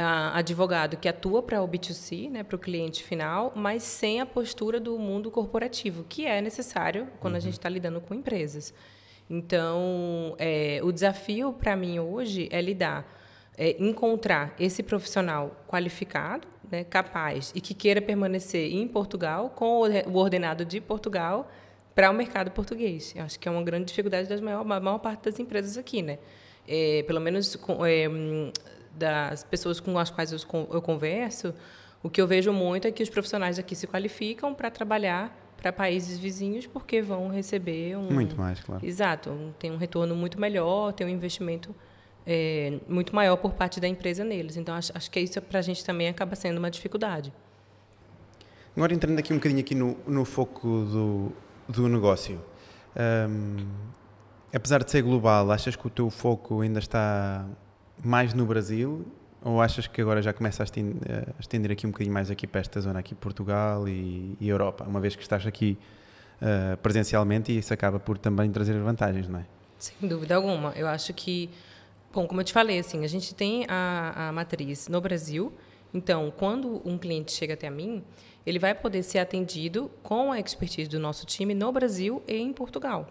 advogado 0.01 0.97
que 0.97 1.07
atua 1.07 1.43
para 1.43 1.61
o 1.61 1.67
B2C, 1.67 2.29
né, 2.29 2.43
para 2.43 2.55
o 2.55 2.59
cliente 2.59 3.03
final, 3.03 3.51
mas 3.55 3.83
sem 3.83 4.19
a 4.19 4.25
postura 4.25 4.79
do 4.79 4.97
mundo 4.97 5.29
corporativo, 5.29 6.03
que 6.07 6.25
é 6.25 6.41
necessário 6.41 7.07
quando 7.19 7.33
uhum. 7.33 7.37
a 7.37 7.41
gente 7.41 7.53
está 7.53 7.69
lidando 7.69 8.01
com 8.01 8.13
empresas. 8.13 8.73
Então, 9.29 10.35
é, 10.39 10.79
o 10.83 10.91
desafio 10.91 11.53
para 11.53 11.75
mim 11.75 11.99
hoje 11.99 12.49
é 12.51 12.61
lidar, 12.61 13.05
é 13.57 13.75
encontrar 13.79 14.55
esse 14.59 14.81
profissional 14.81 15.63
qualificado, 15.67 16.47
né, 16.71 16.83
capaz 16.83 17.51
e 17.53 17.61
que 17.61 17.73
queira 17.73 18.01
permanecer 18.01 18.73
em 18.73 18.87
Portugal 18.87 19.51
com 19.51 19.81
o 19.81 20.17
ordenado 20.17 20.65
de 20.65 20.81
Portugal 20.81 21.49
para 21.93 22.09
o 22.09 22.13
mercado 22.13 22.49
português. 22.51 23.13
Eu 23.15 23.23
acho 23.23 23.39
que 23.39 23.47
é 23.47 23.51
uma 23.51 23.61
grande 23.61 23.85
dificuldade 23.85 24.27
da 24.27 24.41
maior, 24.41 24.65
maior 24.65 24.97
parte 24.97 25.25
das 25.25 25.39
empresas 25.39 25.77
aqui, 25.77 26.01
né? 26.01 26.17
É, 26.67 27.03
pelo 27.05 27.19
menos 27.19 27.55
com, 27.55 27.85
é, 27.85 28.07
das 28.95 29.43
pessoas 29.43 29.79
com 29.79 29.97
as 29.97 30.09
quais 30.09 30.31
eu 30.31 30.81
converso, 30.81 31.53
o 32.01 32.09
que 32.09 32.21
eu 32.21 32.27
vejo 32.27 32.51
muito 32.51 32.87
é 32.87 32.91
que 32.91 33.01
os 33.01 33.09
profissionais 33.09 33.57
aqui 33.57 33.75
se 33.75 33.87
qualificam 33.87 34.53
para 34.53 34.69
trabalhar 34.69 35.35
para 35.57 35.71
países 35.71 36.19
vizinhos 36.19 36.67
porque 36.67 37.01
vão 37.01 37.29
receber 37.29 37.95
um 37.95 38.11
muito 38.11 38.35
mais, 38.35 38.59
claro. 38.59 38.85
Exato, 38.85 39.53
tem 39.57 39.71
um 39.71 39.77
retorno 39.77 40.13
muito 40.13 40.39
melhor, 40.39 40.91
tem 40.91 41.07
um 41.07 41.09
investimento 41.09 41.73
é, 42.27 42.79
muito 42.87 43.15
maior 43.15 43.37
por 43.37 43.53
parte 43.53 43.79
da 43.79 43.87
empresa 43.87 44.25
neles. 44.25 44.57
Então 44.57 44.75
acho, 44.75 44.91
acho 44.93 45.09
que 45.09 45.19
isso 45.21 45.41
para 45.41 45.59
a 45.59 45.61
gente 45.61 45.83
também 45.85 46.09
acaba 46.09 46.35
sendo 46.35 46.57
uma 46.57 46.69
dificuldade. 46.69 47.31
Agora 48.75 48.93
entrando 48.93 49.17
aqui 49.19 49.31
um 49.31 49.37
bocadinho 49.37 49.61
aqui 49.61 49.73
no, 49.73 49.97
no 50.05 50.25
foco 50.25 50.67
do, 50.67 51.31
do 51.69 51.87
negócio. 51.87 52.41
Um, 53.29 53.65
apesar 54.53 54.83
de 54.83 54.91
ser 54.91 55.01
global, 55.01 55.49
achas 55.51 55.75
que 55.75 55.87
o 55.87 55.89
teu 55.89 56.09
foco 56.09 56.61
ainda 56.61 56.79
está 56.79 57.45
mais 58.03 58.33
no 58.33 58.45
Brasil 58.45 59.05
ou 59.43 59.61
achas 59.61 59.87
que 59.87 60.01
agora 60.01 60.21
já 60.21 60.31
começa 60.31 60.63
a 60.63 60.65
estender 61.39 61.71
aqui 61.71 61.85
um 61.85 61.91
bocadinho 61.91 62.13
mais 62.13 62.31
aqui 62.31 62.47
para 62.47 62.61
esta 62.61 62.79
zona, 62.79 62.99
aqui 62.99 63.13
Portugal 63.13 63.87
e, 63.87 64.37
e 64.39 64.47
Europa, 64.47 64.85
uma 64.85 65.01
vez 65.01 65.15
que 65.15 65.21
estás 65.21 65.45
aqui 65.45 65.77
uh, 66.41 66.77
presencialmente 66.77 67.51
e 67.51 67.57
isso 67.57 67.73
acaba 67.73 67.99
por 67.99 68.17
também 68.17 68.49
trazer 68.51 68.79
vantagens, 68.79 69.27
não 69.27 69.39
é? 69.39 69.45
Sem 69.77 70.07
dúvida 70.07 70.35
alguma. 70.35 70.71
Eu 70.77 70.87
acho 70.87 71.13
que, 71.13 71.49
bom, 72.13 72.25
como 72.25 72.39
eu 72.39 72.45
te 72.45 72.53
falei, 72.53 72.79
assim, 72.79 73.03
a 73.03 73.07
gente 73.07 73.35
tem 73.35 73.65
a, 73.67 74.29
a 74.29 74.31
matriz 74.31 74.87
no 74.87 75.01
Brasil 75.01 75.51
Então, 75.93 76.33
quando 76.35 76.81
um 76.85 76.97
cliente 76.97 77.33
chega 77.33 77.53
até 77.53 77.69
mim, 77.69 78.01
ele 78.45 78.59
vai 78.59 78.73
poder 78.73 79.03
ser 79.03 79.19
atendido 79.19 79.91
com 80.01 80.31
a 80.31 80.39
expertise 80.39 80.89
do 80.89 80.99
nosso 80.99 81.25
time 81.25 81.53
no 81.53 81.71
Brasil 81.71 82.23
e 82.27 82.35
em 82.37 82.51
Portugal. 82.51 83.07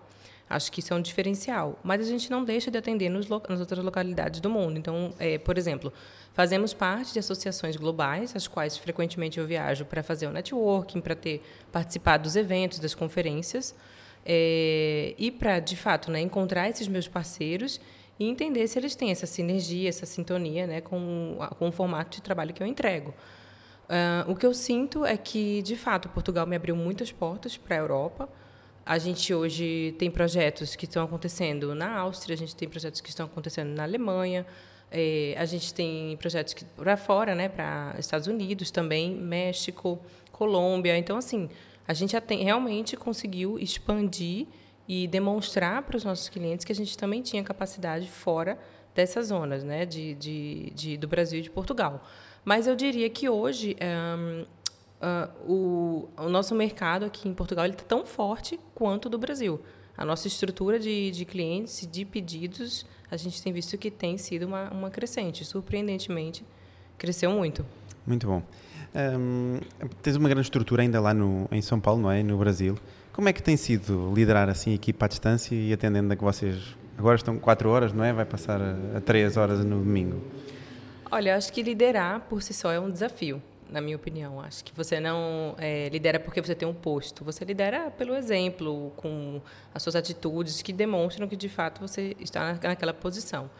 Acho 0.55 0.71
que 0.71 0.81
isso 0.81 0.93
é 0.93 0.97
um 0.97 1.01
diferencial. 1.01 1.79
Mas 1.83 2.01
a 2.01 2.09
gente 2.09 2.31
não 2.31 2.45
deixa 2.45 2.71
de 2.71 2.79
atender 2.79 3.09
nos, 3.09 3.29
nas 3.29 3.61
outras 3.61 3.85
localidades 3.85 4.41
do 4.41 4.51
mundo. 4.51 4.79
Então, 4.79 5.15
é, 5.19 5.39
por 5.39 5.59
exemplo, 5.59 5.93
fazemos 6.35 6.73
parte 6.73 7.13
de 7.13 7.19
associações 7.19 7.77
globais, 7.77 8.35
as 8.37 8.47
quais 8.47 8.77
frequentemente 8.77 9.39
eu 9.39 9.47
viajo 9.47 9.85
para 9.85 10.03
fazer 10.03 10.27
o 10.27 10.31
networking, 10.31 11.01
para 11.01 11.15
ter 11.15 11.43
participado 11.71 12.25
dos 12.25 12.37
eventos, 12.37 12.79
das 12.79 12.95
conferências, 12.95 13.75
é, 14.25 15.15
e 15.19 15.31
para, 15.31 15.59
de 15.59 15.77
fato, 15.77 16.11
né, 16.11 16.21
encontrar 16.21 16.69
esses 16.69 16.87
meus 16.87 17.09
parceiros 17.09 17.81
e 18.19 18.29
entender 18.29 18.67
se 18.69 18.79
eles 18.79 18.95
têm 18.95 19.11
essa 19.11 19.27
sinergia, 19.27 19.89
essa 19.89 20.07
sintonia 20.07 20.67
né, 20.67 20.81
com, 20.81 21.39
com 21.59 21.69
o 21.69 21.73
formato 21.73 22.17
de 22.17 22.23
trabalho 22.23 22.55
que 22.55 22.63
eu 22.63 22.67
entrego. 22.67 23.13
Uh, 23.83 24.31
o 24.31 24.35
que 24.35 24.47
eu 24.47 24.55
sinto 24.55 25.05
é 25.05 25.17
que, 25.17 25.61
de 25.63 25.77
fato, 25.77 26.09
Portugal 26.09 26.47
me 26.47 26.57
abriu 26.57 26.75
muitas 26.75 27.13
portas 27.13 27.57
para 27.57 27.77
a 27.77 27.79
Europa. 27.79 28.29
A 28.85 28.99
gente 28.99 29.33
hoje 29.33 29.95
tem 29.99 30.11
projetos 30.11 30.75
que 30.75 30.85
estão 30.85 31.05
acontecendo 31.05 31.75
na 31.75 31.99
Áustria, 31.99 32.35
a 32.35 32.37
gente 32.37 32.57
tem 32.57 32.69
projetos 32.69 33.01
que 33.01 33.09
estão 33.09 33.27
acontecendo 33.27 33.69
na 33.69 33.85
Alemanha, 33.85 34.45
é, 34.91 35.35
a 35.39 35.45
gente 35.45 35.73
tem 35.73 36.17
projetos 36.17 36.55
para 36.77 36.97
fora, 36.97 37.35
né, 37.35 37.49
para 37.49 37.95
Estados 37.99 38.27
Unidos 38.27 38.71
também, 38.71 39.15
México, 39.15 40.01
Colômbia. 40.33 40.99
Então, 40.99 41.17
assim, 41.17 41.49
a 41.87 41.95
gente 41.95 42.21
tem, 42.21 42.43
realmente 42.43 42.97
conseguiu 42.97 43.59
expandir 43.59 44.47
e 44.89 45.07
demonstrar 45.07 45.83
para 45.83 45.97
os 45.97 46.05
nossos 46.05 46.29
clientes 46.29 46.65
que 46.65 46.73
a 46.73 46.75
gente 46.75 46.99
também 46.99 47.23
tinha 47.23 47.43
capacidade 47.45 48.11
fora 48.11 48.59
dessas 48.95 49.29
zonas, 49.29 49.63
né, 49.63 49.87
de, 49.87 50.15
de, 50.15 50.73
de 50.75 50.97
do 50.97 51.07
Brasil 51.07 51.39
e 51.39 51.43
de 51.43 51.51
Portugal. 51.51 52.05
Mas 52.45 52.67
eu 52.67 52.75
diria 52.75 53.09
que 53.09 53.29
hoje 53.29 53.77
um, 53.81 54.45
uh, 55.03 55.53
o, 55.53 56.09
o, 56.17 56.29
nosso 56.29 56.55
mercado 56.55 57.05
aqui 57.05 57.29
em 57.29 57.35
Portugal 57.35 57.67
está 57.67 57.83
tão 57.85 58.05
forte 58.05 58.59
quanto 58.75 59.07
o 59.07 59.09
do 59.09 59.19
Brasil. 59.19 59.61
A 59.97 60.05
nossa 60.05 60.27
estrutura 60.27 60.79
de, 60.79 61.11
de 61.11 61.25
clientes, 61.25 61.87
de 61.91 62.05
pedidos, 62.05 62.87
a 63.11 63.17
gente 63.17 63.43
tem 63.43 63.53
visto 63.53 63.77
que 63.77 63.91
tem 63.91 64.17
sido 64.17 64.47
uma, 64.47 64.71
uma 64.71 64.91
crescente. 64.91 65.45
Surpreendentemente, 65.45 66.45
cresceu 66.97 67.31
muito. 67.31 67.67
Muito 68.07 68.27
bom. 68.27 68.43
Um, 68.95 69.59
tens 70.03 70.17
uma 70.17 70.29
grande 70.29 70.47
estrutura 70.47 70.83
ainda 70.83 71.01
lá 71.01 71.13
no, 71.13 71.47
em 71.51 71.61
São 71.61 71.81
Paulo, 71.81 72.01
não 72.01 72.11
é? 72.11 72.23
No 72.23 72.39
Brasil. 72.39 72.79
Como 73.13 73.29
é 73.29 73.33
que 73.33 73.43
tem 73.43 73.57
sido 73.57 74.13
liderar 74.15 74.49
assim 74.49 74.73
a 74.73 74.75
equipa 74.75 75.05
à 75.05 75.09
distância 75.09 75.55
e 75.55 75.73
atendendo 75.73 76.13
a 76.13 76.17
que 76.17 76.25
vocês 76.25 76.77
agora 76.97 77.17
estão 77.17 77.39
4 77.39 77.69
horas, 77.69 77.93
não 77.93 78.05
é? 78.05 78.13
Vai 78.13 78.25
passar 78.25 78.61
a 78.61 79.01
3 79.01 79.37
horas 79.37 79.65
no 79.65 79.79
domingo. 79.79 80.23
Olha, 81.11 81.37
acho 81.37 81.53
que 81.53 81.63
liderar 81.63 82.21
por 82.21 82.43
si 82.43 82.55
só 82.55 82.73
é 82.73 82.81
um 82.81 82.91
desafio, 82.91 83.43
na 83.73 83.81
minha 83.81 83.97
opinião. 83.97 84.41
Acho 84.41 84.63
que 84.63 84.73
você 84.75 85.01
não 85.01 85.55
é, 85.59 85.89
lidera 85.89 86.21
porque 86.21 86.41
você 86.41 86.55
tem 86.55 86.69
um 86.69 86.75
posto. 86.75 87.25
Você 87.25 87.45
lidera 87.45 87.91
pelo 87.91 88.15
exemplo, 88.15 88.93
com 88.97 89.41
as 89.75 89.83
suas 89.83 89.97
atitudes 89.97 90.63
que 90.63 90.73
demonstram 90.73 91.27
que 91.27 91.37
de 91.37 91.49
fato 91.49 91.81
você 91.81 92.15
está 92.21 92.53
naquela 92.63 92.93
posição. 92.93 93.51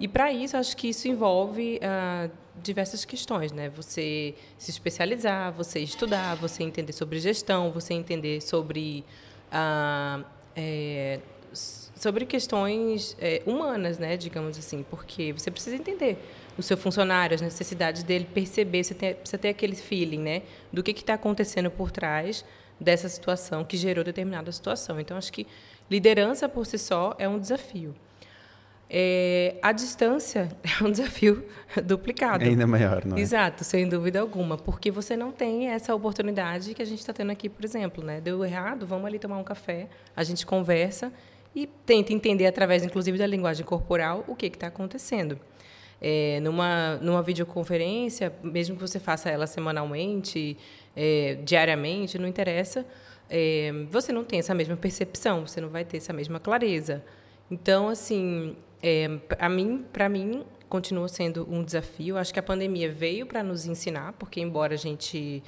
E 0.00 0.06
para 0.06 0.32
isso, 0.32 0.56
acho 0.56 0.76
que 0.76 0.88
isso 0.88 1.08
envolve 1.08 1.80
ah, 1.82 2.30
diversas 2.62 3.04
questões, 3.04 3.50
né? 3.50 3.68
Você 3.70 4.34
se 4.56 4.70
especializar, 4.70 5.52
você 5.52 5.80
estudar, 5.80 6.36
você 6.36 6.62
entender 6.62 6.92
sobre 6.92 7.18
gestão, 7.18 7.72
você 7.72 7.94
entender 7.94 8.40
sobre 8.40 9.04
ah, 9.50 10.22
é, 10.54 11.18
sobre 11.52 12.24
questões 12.26 13.16
é, 13.20 13.42
humanas, 13.44 13.98
né? 13.98 14.16
Digamos 14.16 14.56
assim, 14.56 14.84
porque 14.88 15.32
você 15.32 15.50
precisa 15.50 15.74
entender 15.74 16.16
o 16.58 16.62
seu 16.62 16.76
funcionário, 16.76 17.36
as 17.36 17.40
necessidades 17.40 18.02
dele, 18.02 18.26
perceber, 18.34 18.82
você 18.82 18.92
tem, 18.92 19.14
precisa 19.14 19.38
ter 19.38 19.48
aquele 19.48 19.76
feeling, 19.76 20.18
né, 20.18 20.42
do 20.72 20.82
que 20.82 20.90
está 20.90 21.14
acontecendo 21.14 21.70
por 21.70 21.90
trás 21.92 22.44
dessa 22.80 23.08
situação 23.08 23.64
que 23.64 23.76
gerou 23.76 24.04
determinada 24.04 24.50
situação. 24.50 24.98
Então, 25.00 25.16
acho 25.16 25.32
que 25.32 25.46
liderança 25.88 26.48
por 26.48 26.66
si 26.66 26.76
só 26.76 27.14
é 27.18 27.28
um 27.28 27.38
desafio. 27.38 27.94
É, 28.90 29.56
a 29.60 29.70
distância 29.70 30.48
é 30.64 30.84
um 30.84 30.90
desafio 30.90 31.44
duplicado. 31.84 32.44
Ainda 32.44 32.66
maior, 32.66 33.04
não 33.04 33.16
é? 33.16 33.20
Exato, 33.20 33.62
sem 33.62 33.88
dúvida 33.88 34.20
alguma, 34.20 34.56
porque 34.56 34.90
você 34.90 35.16
não 35.16 35.30
tem 35.30 35.68
essa 35.68 35.94
oportunidade 35.94 36.74
que 36.74 36.82
a 36.82 36.86
gente 36.86 36.98
está 36.98 37.12
tendo 37.12 37.30
aqui, 37.30 37.48
por 37.48 37.64
exemplo, 37.64 38.02
né? 38.02 38.20
Deu 38.20 38.44
errado, 38.44 38.86
vamos 38.86 39.06
ali 39.06 39.18
tomar 39.18 39.38
um 39.38 39.44
café, 39.44 39.88
a 40.16 40.24
gente 40.24 40.44
conversa 40.44 41.12
e 41.54 41.66
tenta 41.66 42.12
entender 42.12 42.46
através, 42.46 42.84
inclusive, 42.84 43.18
da 43.18 43.26
linguagem 43.26 43.64
corporal 43.64 44.24
o 44.26 44.34
que 44.34 44.46
está 44.46 44.66
acontecendo. 44.68 45.38
É, 46.00 46.38
numa, 46.40 46.96
numa 46.96 47.22
videoconferência, 47.22 48.32
mesmo 48.42 48.76
que 48.76 48.80
você 48.80 49.00
faça 49.00 49.28
ela 49.28 49.46
semanalmente, 49.46 50.56
é, 50.96 51.38
diariamente, 51.44 52.18
não 52.18 52.28
interessa, 52.28 52.86
é, 53.28 53.72
você 53.90 54.12
não 54.12 54.24
tem 54.24 54.38
essa 54.38 54.54
mesma 54.54 54.76
percepção, 54.76 55.46
você 55.46 55.60
não 55.60 55.68
vai 55.68 55.84
ter 55.84 55.96
essa 55.96 56.12
mesma 56.12 56.38
clareza. 56.38 57.04
Então, 57.50 57.88
assim, 57.88 58.56
é, 58.82 59.08
a 59.38 59.48
mim, 59.48 59.84
para 59.92 60.08
mim, 60.08 60.44
continua 60.68 61.08
sendo 61.08 61.46
um 61.50 61.62
desafio. 61.62 62.16
Acho 62.16 62.32
que 62.32 62.38
a 62.38 62.42
pandemia 62.42 62.90
veio 62.90 63.26
para 63.26 63.42
nos 63.42 63.66
ensinar, 63.66 64.12
porque 64.14 64.40
embora 64.40 64.74
a 64.74 64.78
gente 64.78 65.42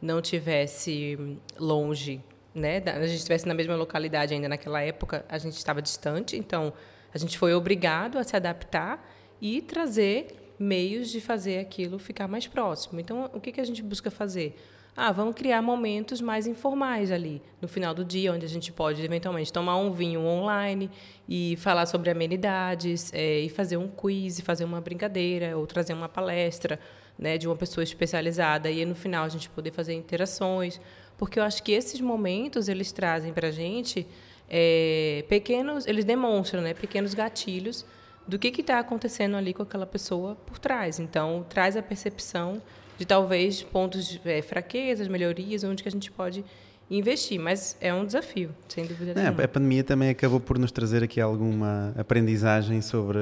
não 0.00 0.20
tivesse 0.20 1.38
longe, 1.58 2.20
né, 2.54 2.82
a 2.86 3.06
gente 3.06 3.16
estivesse 3.16 3.46
na 3.46 3.54
mesma 3.54 3.74
localidade 3.74 4.34
ainda 4.34 4.48
naquela 4.48 4.80
época, 4.82 5.24
a 5.28 5.38
gente 5.38 5.54
estava 5.54 5.80
distante, 5.80 6.36
então 6.36 6.72
a 7.12 7.18
gente 7.18 7.38
foi 7.38 7.54
obrigado 7.54 8.18
a 8.18 8.24
se 8.24 8.36
adaptar 8.36 9.15
e 9.46 9.60
trazer 9.60 10.34
meios 10.58 11.10
de 11.10 11.20
fazer 11.20 11.58
aquilo 11.58 11.98
ficar 11.98 12.26
mais 12.26 12.46
próximo. 12.46 12.98
Então, 12.98 13.30
o 13.32 13.40
que, 13.40 13.52
que 13.52 13.60
a 13.60 13.64
gente 13.64 13.82
busca 13.82 14.10
fazer? 14.10 14.56
Ah, 14.96 15.12
vamos 15.12 15.34
criar 15.34 15.60
momentos 15.60 16.22
mais 16.22 16.46
informais 16.46 17.12
ali, 17.12 17.42
no 17.60 17.68
final 17.68 17.92
do 17.92 18.02
dia, 18.02 18.32
onde 18.32 18.46
a 18.46 18.48
gente 18.48 18.72
pode, 18.72 19.04
eventualmente, 19.04 19.52
tomar 19.52 19.76
um 19.76 19.92
vinho 19.92 20.20
online 20.22 20.90
e 21.28 21.54
falar 21.58 21.84
sobre 21.84 22.10
amenidades, 22.10 23.12
é, 23.12 23.40
e 23.40 23.50
fazer 23.50 23.76
um 23.76 23.88
quiz, 23.88 24.40
fazer 24.40 24.64
uma 24.64 24.80
brincadeira, 24.80 25.56
ou 25.56 25.66
trazer 25.66 25.92
uma 25.92 26.08
palestra 26.08 26.80
né, 27.18 27.36
de 27.36 27.46
uma 27.46 27.56
pessoa 27.56 27.84
especializada, 27.84 28.70
e 28.70 28.84
no 28.86 28.94
final 28.94 29.24
a 29.24 29.28
gente 29.28 29.50
poder 29.50 29.70
fazer 29.70 29.92
interações. 29.92 30.80
Porque 31.18 31.38
eu 31.38 31.44
acho 31.44 31.62
que 31.62 31.72
esses 31.72 32.00
momentos, 32.00 32.66
eles 32.66 32.90
trazem 32.90 33.34
para 33.34 33.48
a 33.48 33.52
gente 33.52 34.06
é, 34.48 35.24
pequenos, 35.28 35.86
eles 35.86 36.06
demonstram 36.06 36.62
né, 36.62 36.72
pequenos 36.72 37.12
gatilhos 37.12 37.84
do 38.26 38.38
que 38.38 38.48
está 38.60 38.78
acontecendo 38.78 39.36
ali 39.36 39.54
com 39.54 39.62
aquela 39.62 39.86
pessoa 39.86 40.36
por 40.46 40.58
trás. 40.58 40.98
Então, 40.98 41.44
traz 41.48 41.76
a 41.76 41.82
percepção 41.82 42.60
de 42.98 43.04
talvez 43.04 43.62
pontos 43.62 44.08
de 44.08 44.20
é, 44.24 44.42
fraquezas, 44.42 45.08
melhorias, 45.08 45.62
onde 45.64 45.82
que 45.82 45.88
a 45.88 45.92
gente 45.92 46.10
pode 46.10 46.44
investir, 46.90 47.38
mas 47.38 47.76
é 47.80 47.92
um 47.92 48.04
desafio, 48.04 48.54
sem 48.68 48.86
dúvida 48.86 49.12
é, 49.12 49.14
nenhuma. 49.14 49.42
A 49.42 49.48
pandemia 49.48 49.84
também 49.84 50.08
acabou 50.08 50.40
por 50.40 50.58
nos 50.58 50.70
trazer 50.72 51.02
aqui 51.02 51.20
alguma 51.20 51.92
aprendizagem 51.96 52.80
sobre 52.80 53.18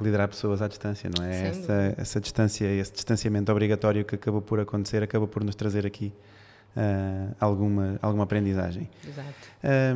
liderar 0.00 0.28
pessoas 0.28 0.62
à 0.62 0.68
distância, 0.68 1.10
não 1.16 1.24
é? 1.24 1.48
Essa, 1.48 1.94
essa 1.96 2.20
distância, 2.20 2.66
esse 2.66 2.92
distanciamento 2.92 3.50
obrigatório 3.50 4.04
que 4.04 4.14
acabou 4.14 4.40
por 4.40 4.60
acontecer, 4.60 5.02
acabou 5.02 5.26
por 5.26 5.42
nos 5.42 5.54
trazer 5.54 5.84
aqui 5.86 6.12
uh, 6.76 7.34
alguma, 7.40 7.98
alguma 8.02 8.24
aprendizagem. 8.24 8.88
Exato. 9.06 9.28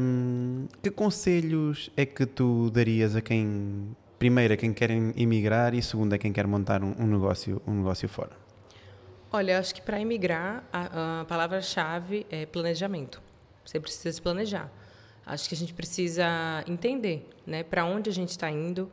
Um, 0.00 0.66
que 0.82 0.90
conselhos 0.90 1.90
é 1.96 2.04
que 2.04 2.26
tu 2.26 2.70
darias 2.70 3.16
a 3.16 3.20
quem, 3.20 3.96
primeiro, 4.18 4.54
a 4.54 4.56
quem 4.56 4.72
quer 4.72 4.90
emigrar 4.90 5.74
e 5.74 5.82
segundo, 5.82 6.12
a 6.12 6.18
quem 6.18 6.32
quer 6.32 6.46
montar 6.46 6.82
um, 6.82 6.94
um 6.98 7.06
negócio, 7.06 7.60
um 7.66 7.74
negócio 7.74 8.08
fora? 8.08 8.32
Olha, 9.32 9.58
acho 9.58 9.74
que 9.74 9.82
para 9.82 10.00
emigrar, 10.00 10.62
a, 10.72 11.20
a 11.20 11.24
palavra-chave 11.24 12.24
é 12.30 12.46
planejamento. 12.46 13.20
Você 13.64 13.80
precisa 13.80 14.12
se 14.12 14.22
planejar. 14.22 14.70
Acho 15.26 15.48
que 15.48 15.54
a 15.54 15.58
gente 15.58 15.72
precisa 15.72 16.62
entender 16.66 17.28
né, 17.46 17.62
para 17.62 17.84
onde 17.84 18.10
a 18.10 18.12
gente 18.12 18.28
está 18.28 18.50
indo, 18.50 18.90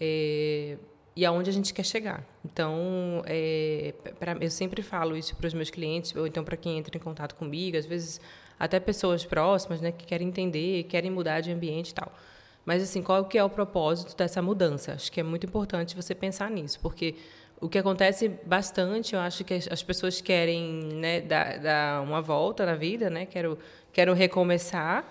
é, 0.00 0.76
e 1.18 1.26
aonde 1.26 1.50
a 1.50 1.52
gente 1.52 1.74
quer 1.74 1.82
chegar. 1.82 2.24
Então, 2.44 3.24
é, 3.26 3.92
pra, 4.20 4.36
eu 4.40 4.48
sempre 4.48 4.82
falo 4.82 5.16
isso 5.16 5.34
para 5.34 5.48
os 5.48 5.52
meus 5.52 5.68
clientes, 5.68 6.14
ou 6.14 6.28
então 6.28 6.44
para 6.44 6.56
quem 6.56 6.78
entra 6.78 6.96
em 6.96 7.00
contato 7.00 7.34
comigo, 7.34 7.76
às 7.76 7.86
vezes 7.86 8.20
até 8.56 8.78
pessoas 8.78 9.24
próximas, 9.24 9.80
né, 9.80 9.90
que 9.90 10.06
querem 10.06 10.28
entender, 10.28 10.84
querem 10.84 11.10
mudar 11.10 11.40
de 11.40 11.50
ambiente 11.50 11.90
e 11.90 11.94
tal. 11.94 12.12
Mas 12.64 12.84
assim, 12.84 13.02
qual 13.02 13.24
que 13.24 13.36
é 13.36 13.42
o 13.42 13.50
propósito 13.50 14.16
dessa 14.16 14.40
mudança? 14.40 14.92
Acho 14.92 15.10
que 15.10 15.18
é 15.18 15.24
muito 15.24 15.44
importante 15.44 15.96
você 15.96 16.14
pensar 16.14 16.52
nisso, 16.52 16.78
porque 16.80 17.16
o 17.60 17.68
que 17.68 17.78
acontece 17.78 18.28
bastante, 18.46 19.16
eu 19.16 19.20
acho 19.20 19.42
que 19.42 19.54
as 19.54 19.82
pessoas 19.82 20.20
querem 20.20 20.62
né, 20.94 21.20
dar, 21.20 21.58
dar 21.58 22.00
uma 22.00 22.22
volta 22.22 22.64
na 22.64 22.76
vida, 22.76 23.10
né, 23.10 23.26
quero, 23.26 23.58
quero 23.92 24.14
recomeçar, 24.14 25.04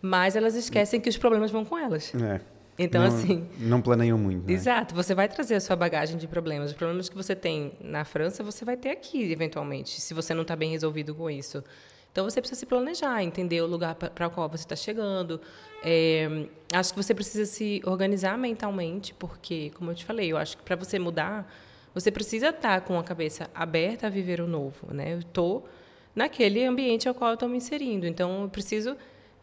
mas 0.00 0.34
elas 0.34 0.56
esquecem 0.56 1.00
que 1.00 1.08
os 1.08 1.16
problemas 1.16 1.52
vão 1.52 1.64
com 1.64 1.78
elas. 1.78 2.12
É. 2.16 2.40
Então, 2.78 3.02
não, 3.02 3.08
assim. 3.08 3.48
Não 3.58 3.82
planeiam 3.82 4.16
muito. 4.16 4.46
Né? 4.46 4.54
Exato, 4.54 4.94
você 4.94 5.14
vai 5.14 5.28
trazer 5.28 5.54
a 5.56 5.60
sua 5.60 5.76
bagagem 5.76 6.16
de 6.16 6.26
problemas. 6.26 6.70
Os 6.70 6.76
problemas 6.76 7.08
que 7.08 7.14
você 7.14 7.36
tem 7.36 7.72
na 7.80 8.04
França, 8.04 8.42
você 8.42 8.64
vai 8.64 8.76
ter 8.76 8.90
aqui, 8.90 9.30
eventualmente, 9.30 10.00
se 10.00 10.14
você 10.14 10.32
não 10.34 10.42
está 10.42 10.56
bem 10.56 10.70
resolvido 10.70 11.14
com 11.14 11.30
isso. 11.30 11.62
Então, 12.10 12.24
você 12.24 12.40
precisa 12.40 12.60
se 12.60 12.66
planejar, 12.66 13.22
entender 13.22 13.62
o 13.62 13.66
lugar 13.66 13.94
para 13.94 14.26
o 14.26 14.30
qual 14.30 14.48
você 14.48 14.64
está 14.64 14.76
chegando. 14.76 15.40
É, 15.82 16.46
acho 16.74 16.92
que 16.92 17.02
você 17.02 17.14
precisa 17.14 17.46
se 17.46 17.80
organizar 17.84 18.36
mentalmente, 18.36 19.14
porque, 19.14 19.70
como 19.74 19.90
eu 19.90 19.94
te 19.94 20.04
falei, 20.04 20.30
eu 20.30 20.36
acho 20.36 20.56
que 20.58 20.62
para 20.62 20.76
você 20.76 20.98
mudar, 20.98 21.50
você 21.94 22.10
precisa 22.10 22.48
estar 22.48 22.82
com 22.82 22.98
a 22.98 23.02
cabeça 23.02 23.50
aberta 23.54 24.06
a 24.06 24.10
viver 24.10 24.40
o 24.40 24.46
novo. 24.46 24.92
Né? 24.92 25.14
Eu 25.14 25.20
estou 25.20 25.66
naquele 26.14 26.64
ambiente 26.64 27.08
ao 27.08 27.14
qual 27.14 27.30
eu 27.30 27.34
estou 27.34 27.48
me 27.48 27.56
inserindo, 27.56 28.06
então 28.06 28.42
eu 28.42 28.48
preciso 28.48 28.96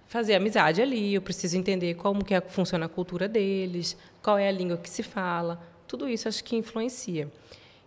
fazer 0.10 0.34
amizade 0.34 0.82
ali, 0.82 1.14
eu 1.14 1.22
preciso 1.22 1.56
entender 1.56 1.94
como 1.94 2.26
que 2.26 2.34
é, 2.34 2.42
funciona 2.42 2.88
a 2.88 2.90
cultura 2.90 3.28
deles, 3.28 3.96
qual 4.24 4.40
é 4.40 4.48
a 4.48 4.52
língua 4.52 4.76
que 4.76 4.90
se 4.90 5.04
fala, 5.04 5.62
tudo 5.88 6.10
isso 6.10 6.28
acho 6.28 6.44
que 6.44 6.56
influencia. 6.56 7.32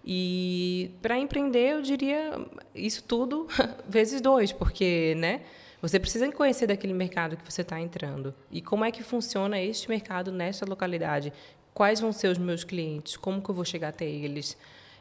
E 0.05 0.93
para 1.03 1.19
empreender, 1.19 1.73
eu 1.73 1.83
diria 1.83 2.41
isso 2.75 3.03
tudo 3.03 3.49
vezes 3.89 4.21
dois, 4.21 4.53
porque 4.53 5.17
né, 5.17 5.41
você 5.81 5.99
precisa 5.99 6.31
conhecer 6.31 6.69
daquele 6.69 6.95
mercado 6.95 7.37
que 7.37 7.45
você 7.45 7.63
está 7.63 7.81
entrando 7.81 8.33
e 8.53 8.63
como 8.63 8.85
é 8.85 8.93
que 8.93 9.03
funciona 9.03 9.61
este 9.61 9.89
mercado 9.89 10.31
nesta 10.31 10.65
localidade, 10.65 11.33
quais 11.75 11.99
vão 11.99 12.13
ser 12.13 12.29
os 12.29 12.39
meus 12.39 12.63
clientes, 12.63 13.17
como 13.17 13.43
que 13.43 13.51
eu 13.51 13.55
vou 13.55 13.65
chegar 13.65 13.89
até 13.89 14.05
eles. 14.05 14.57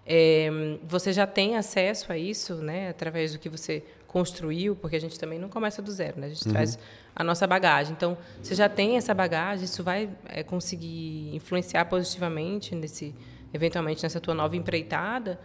É, 0.08 0.50
você 0.84 1.14
já 1.14 1.28
tem 1.28 1.56
acesso 1.56 2.12
a 2.12 2.18
isso, 2.18 2.56
né, 2.56 2.90
através 2.90 3.34
do 3.34 3.38
que 3.38 3.48
você 3.48 3.84
construiu, 4.12 4.76
porque 4.76 4.98
a 4.98 5.00
gente 5.00 5.18
também 5.18 5.40
não 5.40 5.48
começa 5.48 5.82
do 5.82 5.90
zero, 5.90 6.20
né? 6.20 6.28
A 6.28 6.30
gente 6.30 6.46
uhum. 6.46 6.52
traz 6.52 6.78
a 7.16 7.24
nossa 7.24 7.48
bagagem. 7.48 7.94
Então, 7.94 8.18
você 8.44 8.54
já 8.54 8.68
tem 8.68 8.98
essa 8.98 9.14
bagagem, 9.14 9.64
isso 9.64 9.82
vai 9.86 10.10
é, 10.26 10.44
conseguir 10.44 11.34
influenciar 11.34 11.86
positivamente 11.86 12.76
nesse 12.76 13.16
eventualmente 13.54 14.04
nessa 14.04 14.20
tua 14.20 14.34
nova 14.34 14.54
empreitada. 14.58 15.40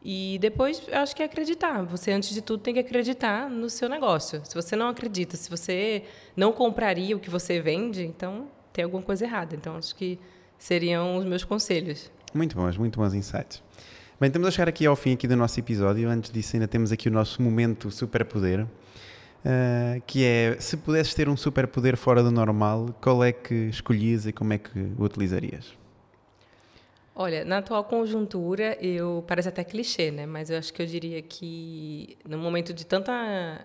E 0.00 0.38
depois, 0.40 0.80
eu 0.86 0.98
acho 0.98 1.16
que 1.16 1.22
é 1.22 1.26
acreditar. 1.26 1.82
Você, 1.86 2.12
antes 2.12 2.30
de 2.30 2.40
tudo, 2.40 2.62
tem 2.62 2.74
que 2.74 2.80
acreditar 2.80 3.50
no 3.50 3.68
seu 3.68 3.88
negócio. 3.88 4.40
Se 4.44 4.54
você 4.54 4.76
não 4.76 4.88
acredita, 4.88 5.36
se 5.36 5.50
você 5.50 6.04
não 6.36 6.52
compraria 6.52 7.16
o 7.16 7.18
que 7.18 7.30
você 7.30 7.60
vende, 7.60 8.04
então 8.04 8.46
tem 8.72 8.84
alguma 8.84 9.02
coisa 9.02 9.24
errada. 9.24 9.56
Então, 9.56 9.76
acho 9.76 9.94
que 9.96 10.20
seriam 10.56 11.16
os 11.16 11.24
meus 11.24 11.42
conselhos. 11.42 12.12
Muito 12.32 12.54
bons, 12.54 12.76
muito 12.76 13.00
bons 13.00 13.12
insights. 13.12 13.60
Bem, 14.24 14.28
estamos 14.28 14.48
a 14.48 14.50
chegar 14.50 14.70
aqui 14.70 14.86
ao 14.86 14.96
fim 14.96 15.12
aqui 15.12 15.28
do 15.28 15.36
nosso 15.36 15.60
episódio. 15.60 16.08
Antes 16.08 16.30
disso, 16.30 16.56
ainda 16.56 16.66
temos 16.66 16.90
aqui 16.90 17.10
o 17.10 17.12
nosso 17.12 17.42
momento 17.42 17.90
superpoder, 17.90 18.62
uh, 18.62 20.00
que 20.06 20.24
é, 20.24 20.56
se 20.58 20.78
pudesses 20.78 21.12
ter 21.12 21.28
um 21.28 21.36
superpoder 21.36 21.94
fora 21.94 22.22
do 22.22 22.30
normal, 22.30 22.88
qual 23.02 23.22
é 23.22 23.32
que 23.32 23.54
escolhias 23.66 24.24
e 24.24 24.32
como 24.32 24.54
é 24.54 24.56
que 24.56 24.78
o 24.96 25.04
utilizarias? 25.04 25.74
Olha, 27.14 27.44
na 27.44 27.58
atual 27.58 27.84
conjuntura, 27.84 28.78
eu 28.80 29.22
parece 29.28 29.50
até 29.50 29.62
clichê, 29.62 30.10
né? 30.10 30.24
Mas 30.24 30.48
eu 30.48 30.56
acho 30.56 30.72
que 30.72 30.80
eu 30.80 30.86
diria 30.86 31.20
que 31.20 32.16
no 32.26 32.38
momento 32.38 32.72
de 32.72 32.86
tanta 32.86 33.60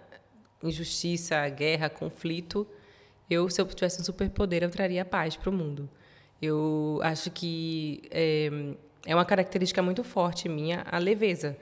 injustiça, 0.61 1.47
guerra, 1.47 1.89
conflito, 1.89 2.67
eu, 3.29 3.49
se 3.49 3.61
eu 3.61 3.65
tivesse 3.65 4.01
um 4.01 4.03
superpoder, 4.03 4.63
eu 4.63 4.69
traria 4.69 5.05
paz 5.05 5.37
para 5.37 5.49
o 5.49 5.53
mundo. 5.53 5.89
Eu 6.41 6.99
acho 7.01 7.31
que 7.31 8.01
é, 8.11 8.75
é 9.05 9.15
uma 9.15 9.25
característica 9.25 9.81
muito 9.81 10.03
forte 10.03 10.49
minha 10.49 10.85
a 10.89 10.97
leveza. 10.97 11.57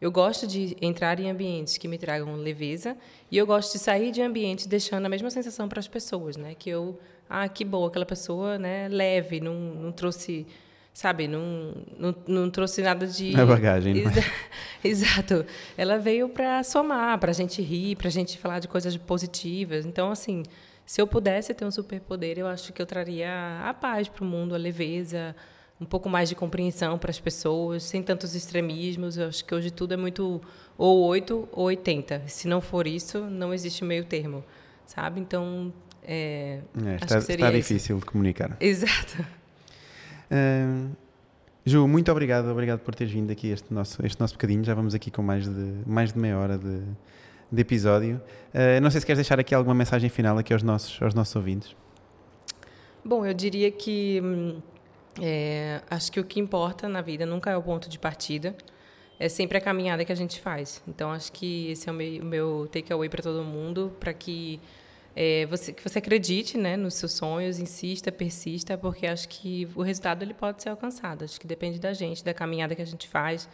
Eu 0.00 0.10
gosto 0.10 0.46
de 0.46 0.76
entrar 0.80 1.20
em 1.20 1.30
ambientes 1.30 1.76
que 1.76 1.86
me 1.86 1.98
tragam 1.98 2.34
leveza 2.34 2.96
e 3.30 3.36
eu 3.36 3.46
gosto 3.46 3.72
de 3.72 3.78
sair 3.78 4.10
de 4.10 4.22
ambientes 4.22 4.66
deixando 4.66 5.04
a 5.04 5.08
mesma 5.08 5.30
sensação 5.30 5.68
para 5.68 5.78
as 5.78 5.86
pessoas, 5.86 6.36
né? 6.36 6.54
Que 6.58 6.70
eu, 6.70 6.98
ah, 7.28 7.46
que 7.48 7.64
boa, 7.64 7.88
aquela 7.88 8.06
pessoa, 8.06 8.58
né? 8.58 8.88
Leve, 8.88 9.40
não, 9.40 9.54
não 9.54 9.92
trouxe 9.92 10.46
sabe, 10.92 11.28
não, 11.28 11.74
não, 11.98 12.14
não 12.26 12.50
trouxe 12.50 12.82
nada 12.82 13.06
de. 13.06 13.38
É 13.38 13.44
bagagem, 13.44 13.94
né? 13.94 14.12
Exato. 14.82 15.44
Ela 15.76 15.98
veio 15.98 16.28
para 16.28 16.62
somar, 16.62 17.18
para 17.18 17.30
a 17.30 17.34
gente 17.34 17.62
rir, 17.62 17.96
para 17.96 18.08
a 18.08 18.10
gente 18.10 18.38
falar 18.38 18.58
de 18.58 18.68
coisas 18.68 18.96
positivas. 18.96 19.86
Então, 19.86 20.10
assim, 20.10 20.42
se 20.84 21.00
eu 21.00 21.06
pudesse 21.06 21.54
ter 21.54 21.64
um 21.64 21.70
superpoder, 21.70 22.38
eu 22.38 22.46
acho 22.46 22.72
que 22.72 22.80
eu 22.80 22.86
traria 22.86 23.30
a 23.64 23.72
paz 23.72 24.08
para 24.08 24.24
o 24.24 24.26
mundo, 24.26 24.54
a 24.54 24.58
leveza, 24.58 25.34
um 25.80 25.86
pouco 25.86 26.08
mais 26.08 26.28
de 26.28 26.34
compreensão 26.34 26.98
para 26.98 27.10
as 27.10 27.18
pessoas, 27.18 27.82
sem 27.84 28.02
tantos 28.02 28.34
extremismos. 28.34 29.16
Eu 29.16 29.28
acho 29.28 29.44
que 29.44 29.54
hoje 29.54 29.70
tudo 29.70 29.94
é 29.94 29.96
muito 29.96 30.40
ou 30.76 31.04
8 31.06 31.48
ou 31.52 31.64
80. 31.64 32.24
Se 32.26 32.46
não 32.46 32.60
for 32.60 32.86
isso, 32.86 33.20
não 33.20 33.54
existe 33.54 33.82
meio 33.82 34.04
termo, 34.04 34.44
sabe? 34.84 35.20
Então, 35.20 35.72
é, 36.02 36.60
é 36.84 36.94
está, 36.96 37.18
está 37.18 37.50
difícil 37.50 37.98
de 37.98 38.04
comunicar. 38.04 38.56
Exato. 38.60 39.24
Uh, 40.30 40.90
Ju, 41.64 41.86
muito 41.88 42.10
obrigado, 42.10 42.48
obrigado 42.48 42.80
por 42.80 42.94
teres 42.94 43.12
vindo 43.12 43.30
aqui 43.30 43.48
este 43.48 43.72
nosso, 43.72 44.04
este 44.04 44.20
nosso 44.20 44.34
bocadinho. 44.34 44.62
Já 44.64 44.74
vamos 44.74 44.94
aqui 44.94 45.10
com 45.10 45.22
mais 45.22 45.46
de, 45.46 45.72
mais 45.86 46.12
de 46.12 46.18
meia 46.18 46.38
hora 46.38 46.58
de, 46.58 46.82
de 47.50 47.60
episódio. 47.60 48.20
Uh, 48.52 48.80
não 48.82 48.90
sei 48.90 49.00
se 49.00 49.06
queres 49.06 49.18
deixar 49.18 49.40
aqui 49.40 49.54
alguma 49.54 49.74
mensagem 49.74 50.10
final 50.10 50.36
aqui 50.36 50.52
aos 50.52 50.62
nossos, 50.62 51.00
aos 51.00 51.14
nossos 51.14 51.34
ouvintes. 51.36 51.74
Bom, 53.04 53.24
eu 53.24 53.32
diria 53.32 53.70
que 53.70 54.20
hum, 54.22 54.60
é, 55.18 55.80
acho 55.90 56.12
que 56.12 56.20
o 56.20 56.24
que 56.24 56.38
importa 56.38 56.88
na 56.88 57.00
vida 57.00 57.24
nunca 57.24 57.50
é 57.50 57.56
o 57.56 57.62
ponto 57.62 57.88
de 57.88 57.98
partida, 57.98 58.54
é 59.18 59.28
sempre 59.28 59.58
a 59.58 59.60
caminhada 59.60 60.04
que 60.04 60.12
a 60.12 60.14
gente 60.14 60.40
faz. 60.40 60.82
Então, 60.86 61.10
acho 61.10 61.32
que 61.32 61.70
esse 61.70 61.88
é 61.88 61.92
o 61.92 61.94
meu, 61.94 62.24
meu 62.24 62.68
takeaway 62.70 63.08
para 63.08 63.22
todo 63.22 63.42
mundo, 63.42 63.94
para 63.98 64.12
que 64.14 64.60
é, 65.14 65.44
você, 65.46 65.72
que 65.72 65.82
você 65.82 65.98
acredite 65.98 66.56
né, 66.56 66.76
nos 66.76 66.94
seus 66.94 67.12
sonhos, 67.12 67.58
insista, 67.58 68.10
persista, 68.12 68.78
porque 68.78 69.06
acho 69.06 69.28
que 69.28 69.68
o 69.74 69.82
resultado 69.82 70.22
ele 70.22 70.32
pode 70.32 70.62
ser 70.62 70.70
alcançado. 70.70 71.24
Acho 71.24 71.38
que 71.38 71.46
depende 71.46 71.78
da 71.78 71.92
gente, 71.92 72.24
da 72.24 72.32
caminhada 72.32 72.74
que 72.74 72.82
a 72.82 72.86
gente 72.86 73.08
faz, 73.08 73.48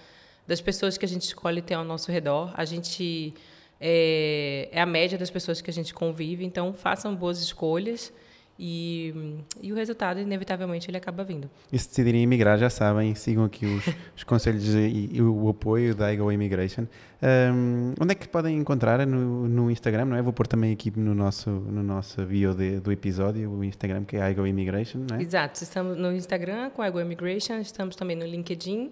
das 0.47 0.61
pessoas 0.61 0.97
que 0.97 1.05
a 1.05 1.09
gente 1.09 1.23
escolhe 1.23 1.63
ter 1.63 1.75
ao 1.75 1.85
nosso 1.85 2.13
redor. 2.13 2.53
A 2.55 2.65
gente 2.65 3.35
é, 3.81 4.69
é 4.71 4.81
a 4.81 4.87
média 4.87 5.19
das 5.19 5.31
pessoas 5.31 5.61
que 5.61 5.71
a 5.71 5.73
gente 5.73 5.93
convive, 5.93 6.45
então 6.45 6.73
façam 6.73 7.15
boas 7.17 7.41
escolhas 7.41 8.13
e, 8.59 9.39
e, 9.61 9.73
o 9.73 9.77
resultado, 9.77 10.19
inevitavelmente, 10.19 10.91
ele 10.91 10.97
acaba 10.97 11.23
vindo. 11.23 11.51
E 11.71 11.79
se 11.79 11.89
decidirem 11.89 12.23
emigrar, 12.23 12.59
já 12.59 12.71
sabem, 12.71 13.15
sigam 13.15 13.45
aqui 13.45 13.67
os, 13.67 13.85
os 14.17 14.25
conselhos 14.25 14.75
e, 14.75 15.11
e, 15.13 15.23
o 15.23 15.49
apoio 15.49 15.95
da 15.95 16.13
IGO 16.13 16.33
Immigration. 16.33 16.87
Um, 17.23 17.93
onde 18.01 18.13
é 18.13 18.15
que 18.15 18.29
podem 18.29 18.57
encontrar? 18.57 19.07
No, 19.07 19.47
no, 19.49 19.71
Instagram, 19.71 20.07
não 20.07 20.17
é? 20.17 20.23
Vou 20.23 20.33
pôr 20.33 20.47
também 20.47 20.73
aqui 20.73 20.91
no 20.99 21.15
nosso, 21.15 21.51
no 21.51 21.83
nosso 21.83 22.23
bio 22.23 22.55
de, 22.55 22.81
do 22.81 22.91
episódio, 22.91 23.51
o 23.51 23.63
Instagram, 23.63 24.05
que 24.05 24.17
é 24.17 24.31
IGO 24.31 24.47
Immigration, 24.47 25.05
não 25.11 25.17
é? 25.17 25.23
Exato, 25.23 25.63
estamos 25.63 25.97
no 25.97 26.13
Instagram 26.13 26.71
com 26.71 26.83
a 26.83 26.89
IGO 26.89 27.01
Immigration, 27.01 27.59
estamos 27.59 27.95
também 27.95 28.17
no 28.17 28.25
LinkedIn 28.25 28.91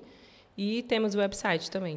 e 0.57 0.83
temos 0.85 1.14
o 1.14 1.18
website 1.18 1.70
também, 1.70 1.96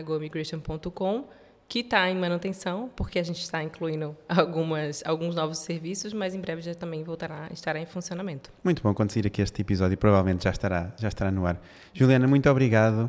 igoimmigration.com 0.00 1.24
que 1.70 1.78
está 1.78 2.10
em 2.10 2.16
manutenção, 2.16 2.90
porque 2.96 3.20
a 3.20 3.22
gente 3.22 3.40
está 3.40 3.62
incluindo 3.62 4.16
algumas, 4.28 5.04
alguns 5.06 5.36
novos 5.36 5.58
serviços, 5.58 6.12
mas 6.12 6.34
em 6.34 6.40
breve 6.40 6.60
já 6.62 6.74
também 6.74 7.04
voltará, 7.04 7.48
estará 7.52 7.78
em 7.78 7.86
funcionamento. 7.86 8.50
Muito 8.64 8.82
bom, 8.82 8.92
quando 8.92 9.12
sair 9.12 9.24
aqui 9.28 9.40
este 9.40 9.62
episódio, 9.62 9.96
provavelmente 9.96 10.42
já 10.42 10.50
estará, 10.50 10.92
já 10.98 11.06
estará 11.06 11.30
no 11.30 11.46
ar. 11.46 11.62
Juliana, 11.94 12.26
muito 12.26 12.50
obrigado. 12.50 13.08